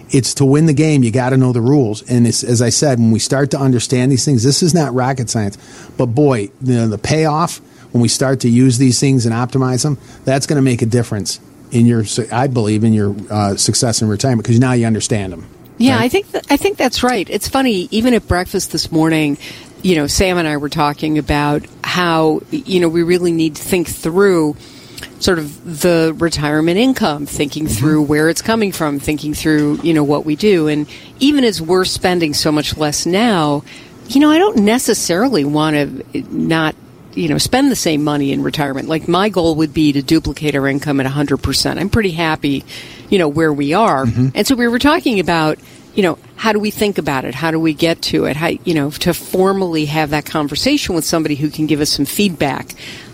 It's 0.09 0.35
to 0.35 0.45
win 0.45 0.67
the 0.67 0.73
game. 0.73 1.01
You 1.01 1.11
got 1.11 1.29
to 1.29 1.37
know 1.37 1.53
the 1.53 1.61
rules. 1.61 2.03
And 2.03 2.27
as 2.27 2.61
i 2.61 2.69
said 2.69 2.99
when 2.99 3.11
we 3.11 3.19
start 3.19 3.51
to 3.51 3.57
understand 3.57 4.11
these 4.11 4.25
things 4.25 4.43
this 4.43 4.61
is 4.61 4.73
not 4.73 4.93
rocket 4.93 5.29
science. 5.29 5.57
But 5.97 6.07
boy 6.07 6.51
you 6.61 6.75
know, 6.75 6.89
the 6.89 6.97
payoff 6.97 7.61
when 7.93 8.01
we 8.01 8.09
start 8.09 8.41
to 8.41 8.49
use 8.49 8.77
these 8.77 8.99
things 8.99 9.25
and 9.25 9.33
optimize 9.33 9.83
them, 9.83 9.97
that's 10.25 10.47
going 10.47 10.57
to 10.57 10.63
make 10.63 10.81
a 10.81 10.85
difference 10.85 11.39
in 11.71 11.85
your, 11.85 12.03
I 12.31 12.47
believe, 12.47 12.83
in 12.83 12.91
your 12.91 13.15
uh, 13.29 13.55
success 13.55 14.01
in 14.01 14.09
retirement 14.09 14.43
because 14.43 14.59
now 14.59 14.73
you 14.73 14.85
understand 14.85 15.31
them. 15.31 15.47
Yeah, 15.77 15.95
right? 15.95 16.03
I 16.03 16.09
think 16.09 16.31
th- 16.31 16.43
I 16.49 16.57
think 16.57 16.77
that's 16.77 17.03
right. 17.03 17.27
It's 17.29 17.47
funny. 17.47 17.87
Even 17.91 18.13
at 18.13 18.27
breakfast 18.27 18.71
this 18.71 18.91
morning, 18.91 19.37
you 19.81 19.95
know, 19.95 20.07
Sam 20.07 20.37
and 20.37 20.47
I 20.47 20.57
were 20.57 20.69
talking 20.69 21.17
about 21.17 21.65
how 21.83 22.41
you 22.51 22.79
know 22.79 22.89
we 22.89 23.03
really 23.03 23.31
need 23.31 23.55
to 23.55 23.61
think 23.61 23.87
through 23.87 24.55
sort 25.19 25.39
of 25.39 25.81
the 25.81 26.15
retirement 26.17 26.77
income, 26.77 27.25
thinking 27.25 27.65
mm-hmm. 27.65 27.73
through 27.73 28.03
where 28.03 28.29
it's 28.29 28.41
coming 28.41 28.71
from, 28.71 28.99
thinking 28.99 29.33
through 29.33 29.79
you 29.81 29.93
know 29.93 30.03
what 30.03 30.25
we 30.25 30.35
do, 30.35 30.67
and 30.67 30.87
even 31.19 31.43
as 31.43 31.61
we're 31.61 31.85
spending 31.85 32.33
so 32.33 32.51
much 32.51 32.77
less 32.77 33.05
now, 33.05 33.63
you 34.07 34.19
know, 34.19 34.29
I 34.29 34.37
don't 34.37 34.57
necessarily 34.57 35.43
want 35.43 35.75
to 36.13 36.21
not 36.31 36.75
you 37.15 37.29
know, 37.29 37.37
spend 37.37 37.71
the 37.71 37.75
same 37.75 38.03
money 38.03 38.31
in 38.31 38.43
retirement. 38.43 38.87
Like 38.87 39.07
my 39.07 39.29
goal 39.29 39.55
would 39.55 39.73
be 39.73 39.93
to 39.93 40.01
duplicate 40.01 40.55
our 40.55 40.67
income 40.67 40.99
at 40.99 41.05
100%. 41.05 41.79
I'm 41.79 41.89
pretty 41.89 42.11
happy, 42.11 42.63
you 43.09 43.19
know, 43.19 43.27
where 43.27 43.53
we 43.53 43.73
are. 43.73 44.05
Mm-hmm. 44.05 44.29
And 44.35 44.47
so 44.47 44.55
we 44.55 44.67
were 44.67 44.79
talking 44.79 45.19
about, 45.19 45.59
you 45.93 46.03
know, 46.03 46.17
how 46.35 46.53
do 46.53 46.59
we 46.59 46.71
think 46.71 46.97
about 46.97 47.25
it? 47.25 47.35
How 47.35 47.51
do 47.51 47.59
we 47.59 47.73
get 47.73 48.01
to 48.03 48.25
it? 48.25 48.35
How, 48.35 48.47
you 48.47 48.73
know, 48.73 48.89
to 48.91 49.13
formally 49.13 49.85
have 49.85 50.09
that 50.09 50.25
conversation 50.25 50.95
with 50.95 51.05
somebody 51.05 51.35
who 51.35 51.49
can 51.49 51.67
give 51.67 51.81
us 51.81 51.89
some 51.89 52.05
feedback 52.05 52.73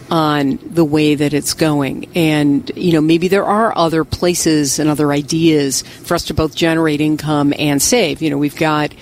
on 0.10 0.58
the 0.64 0.86
way 0.86 1.14
that 1.14 1.34
it's 1.34 1.54
going. 1.54 2.10
And, 2.16 2.72
you 2.76 2.94
know, 2.94 3.02
maybe 3.02 3.28
there 3.28 3.46
are 3.46 3.78
other 3.78 4.04
places 4.04 4.80
and 4.80 4.90
other 4.90 5.12
ideas 5.12 5.82
for 5.82 6.16
us 6.16 6.26
to 6.26 6.34
both 6.34 6.56
generate 6.56 7.02
income 7.02 7.54
and 7.60 7.82
save. 7.82 8.22
You 8.22 8.32
know, 8.32 8.38
we've 8.38 8.56
got, 8.56 8.94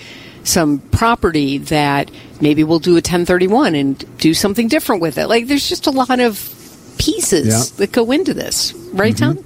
some 0.48 0.78
property 0.78 1.58
that 1.58 2.10
maybe 2.40 2.64
we'll 2.64 2.78
do 2.78 2.92
a 2.92 2.94
1031 2.94 3.74
and 3.74 4.18
do 4.18 4.34
something 4.34 4.68
different 4.68 5.02
with 5.02 5.18
it. 5.18 5.26
Like 5.26 5.46
there's 5.46 5.68
just 5.68 5.86
a 5.86 5.90
lot 5.90 6.20
of 6.20 6.54
pieces 6.98 7.70
yeah. 7.70 7.76
that 7.78 7.92
go 7.92 8.10
into 8.10 8.34
this, 8.34 8.74
right, 8.92 9.14
mm-hmm. 9.14 9.36
Tom? 9.36 9.44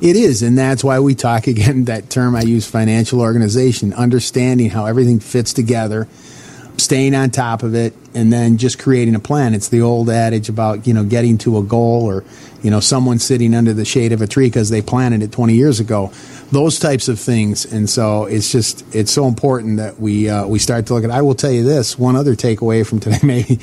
It 0.00 0.14
is, 0.14 0.42
and 0.42 0.56
that's 0.56 0.84
why 0.84 1.00
we 1.00 1.14
talk 1.14 1.46
again 1.46 1.84
that 1.84 2.10
term 2.10 2.36
I 2.36 2.42
use 2.42 2.68
financial 2.68 3.20
organization, 3.20 3.92
understanding 3.92 4.70
how 4.70 4.86
everything 4.86 5.18
fits 5.18 5.52
together, 5.52 6.08
staying 6.76 7.14
on 7.14 7.30
top 7.30 7.62
of 7.64 7.74
it, 7.74 7.94
and 8.14 8.32
then 8.32 8.58
just 8.58 8.78
creating 8.78 9.16
a 9.16 9.20
plan. 9.20 9.54
It's 9.54 9.68
the 9.68 9.82
old 9.82 10.08
adage 10.08 10.48
about, 10.48 10.86
you 10.86 10.94
know, 10.94 11.04
getting 11.04 11.38
to 11.38 11.58
a 11.58 11.62
goal 11.62 12.04
or, 12.04 12.24
you 12.62 12.70
know, 12.70 12.80
someone 12.80 13.18
sitting 13.18 13.54
under 13.54 13.72
the 13.72 13.84
shade 13.84 14.12
of 14.12 14.22
a 14.22 14.28
tree 14.28 14.46
because 14.46 14.70
they 14.70 14.82
planted 14.82 15.22
it 15.22 15.32
20 15.32 15.54
years 15.54 15.80
ago 15.80 16.12
those 16.50 16.78
types 16.78 17.08
of 17.08 17.18
things. 17.20 17.70
And 17.70 17.88
so 17.88 18.24
it's 18.24 18.50
just 18.50 18.84
it's 18.94 19.12
so 19.12 19.26
important 19.26 19.78
that 19.78 20.00
we 20.00 20.28
uh, 20.28 20.46
we 20.46 20.58
start 20.58 20.86
to 20.86 20.94
look 20.94 21.04
at. 21.04 21.10
I 21.10 21.22
will 21.22 21.34
tell 21.34 21.50
you 21.50 21.64
this 21.64 21.98
one 21.98 22.16
other 22.16 22.34
takeaway 22.34 22.86
from 22.86 23.00
today. 23.00 23.18
Maybe 23.22 23.58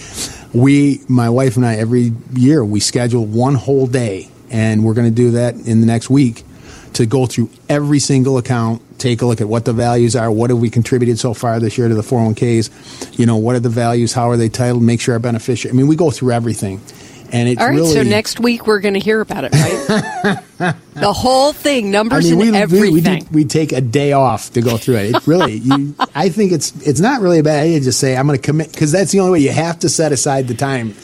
we, 0.54 1.02
my 1.08 1.30
wife 1.30 1.58
and 1.58 1.66
I, 1.66 1.76
every 1.76 2.14
year 2.34 2.64
we 2.64 2.80
schedule 2.80 3.26
one 3.26 3.56
whole 3.56 3.88
day, 3.88 4.30
and 4.50 4.84
we're 4.84 4.94
going 4.94 5.10
to 5.10 5.16
do 5.16 5.32
that 5.32 5.56
in 5.56 5.82
the 5.82 5.88
next 5.88 6.10
week 6.10 6.44
to 6.94 7.06
go 7.06 7.26
through 7.26 7.50
every 7.68 8.00
single 8.00 8.38
account, 8.38 8.82
take 9.00 9.22
a 9.22 9.26
look 9.26 9.42
at 9.42 9.50
what 9.50 9.66
the 9.66 9.74
values 9.74 10.16
are, 10.16 10.32
what 10.32 10.50
have 10.50 10.60
we 10.60 10.70
contributed 10.70 11.20
so 11.20 11.34
far 11.34 11.60
this 11.60 11.78
year 11.78 11.90
to 11.90 11.94
the 11.94 12.02
401ks, 12.02 13.20
you 13.20 13.26
know, 13.26 13.36
what 13.36 13.54
are 13.58 13.60
the 13.60 13.68
values, 13.68 14.14
how 14.14 14.30
are 14.30 14.38
they 14.38 14.48
titled, 14.48 14.82
make 14.82 15.02
sure 15.02 15.14
our 15.14 15.20
beneficiary. 15.20 15.74
I 15.74 15.76
mean, 15.76 15.88
we 15.88 15.98
go 15.98 16.10
through 16.10 16.32
everything. 16.32 16.80
And 17.36 17.50
it's 17.50 17.60
All 17.60 17.68
right, 17.68 17.76
really, 17.76 17.94
so 17.94 18.04
next 18.04 18.40
week 18.40 18.66
we're 18.66 18.80
going 18.80 18.94
to 18.94 19.00
hear 19.02 19.20
about 19.20 19.44
it, 19.44 19.52
right? 19.52 20.40
the 20.94 21.12
whole 21.12 21.52
thing, 21.52 21.92
numbers 21.92 22.28
I 22.28 22.30
mean, 22.30 22.40
we, 22.40 22.48
and 22.48 22.56
everything. 22.56 23.26
We, 23.30 23.40
we, 23.40 23.44
we, 23.44 23.46
take 23.46 23.74
a 23.74 23.82
day 23.82 24.14
off 24.14 24.54
to 24.54 24.62
go 24.62 24.78
through 24.78 24.96
it. 24.96 25.16
It 25.16 25.28
really, 25.28 25.56
you, 25.56 25.96
I 26.16 26.30
think 26.30 26.54
it's 26.54 26.72
it's 26.88 27.02
not 27.02 27.20
really 27.20 27.40
a 27.40 27.44
bad 27.44 27.66
idea 27.66 27.80
to 27.80 27.84
just 27.84 28.00
say 28.00 28.16
I'm 28.16 28.26
going 28.26 28.40
to 28.40 28.42
commit 28.42 28.72
because 28.72 28.94
that's 28.94 29.12
the 29.12 29.20
only 29.20 29.34
way. 29.34 29.40
You 29.40 29.52
have 29.52 29.80
to 29.80 29.90
set 29.90 30.14
aside 30.14 30.48
the 30.48 30.54
time 30.54 30.96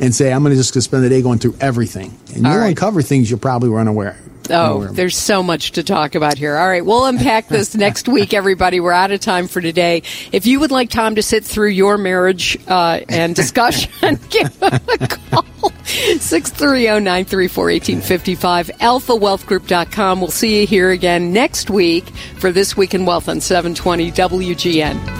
and 0.00 0.14
say 0.14 0.32
I'm 0.32 0.44
going 0.44 0.56
to 0.56 0.62
just 0.62 0.80
spend 0.80 1.02
the 1.02 1.08
day 1.08 1.22
going 1.22 1.40
through 1.40 1.56
everything, 1.60 2.16
and 2.34 2.44
you'll 2.44 2.56
right. 2.56 2.68
uncover 2.68 3.02
things 3.02 3.28
you'll 3.28 3.40
probably 3.40 3.68
run 3.68 3.88
aware 3.88 4.10
of. 4.10 4.30
Oh, 4.52 4.86
there's 4.86 5.16
so 5.16 5.42
much 5.42 5.72
to 5.72 5.82
talk 5.82 6.14
about 6.14 6.38
here. 6.38 6.56
All 6.56 6.68
right, 6.68 6.86
we'll 6.86 7.04
unpack 7.04 7.48
this 7.48 7.74
next 7.76 8.08
week, 8.08 8.32
everybody. 8.32 8.78
We're 8.78 8.92
out 8.92 9.10
of 9.10 9.18
time 9.18 9.48
for 9.48 9.60
today. 9.60 10.04
If 10.30 10.46
you 10.46 10.60
would 10.60 10.70
like 10.70 10.90
Tom 10.90 11.16
to 11.16 11.22
sit 11.22 11.44
through 11.44 11.70
your 11.70 11.98
marriage 11.98 12.56
uh, 12.68 13.00
and 13.08 13.34
discussion, 13.34 13.90
give 14.30 14.54
him 14.56 14.80
a 15.00 15.08
call. 15.08 15.69
630-934-1855, 15.90 18.70
alphawealthgroup.com. 18.78 20.20
We'll 20.20 20.30
see 20.30 20.60
you 20.60 20.66
here 20.66 20.90
again 20.90 21.32
next 21.32 21.70
week 21.70 22.10
for 22.38 22.52
This 22.52 22.76
Week 22.76 22.94
in 22.94 23.06
Wealth 23.06 23.28
on 23.28 23.40
720 23.40 24.12
WGN. 24.12 25.19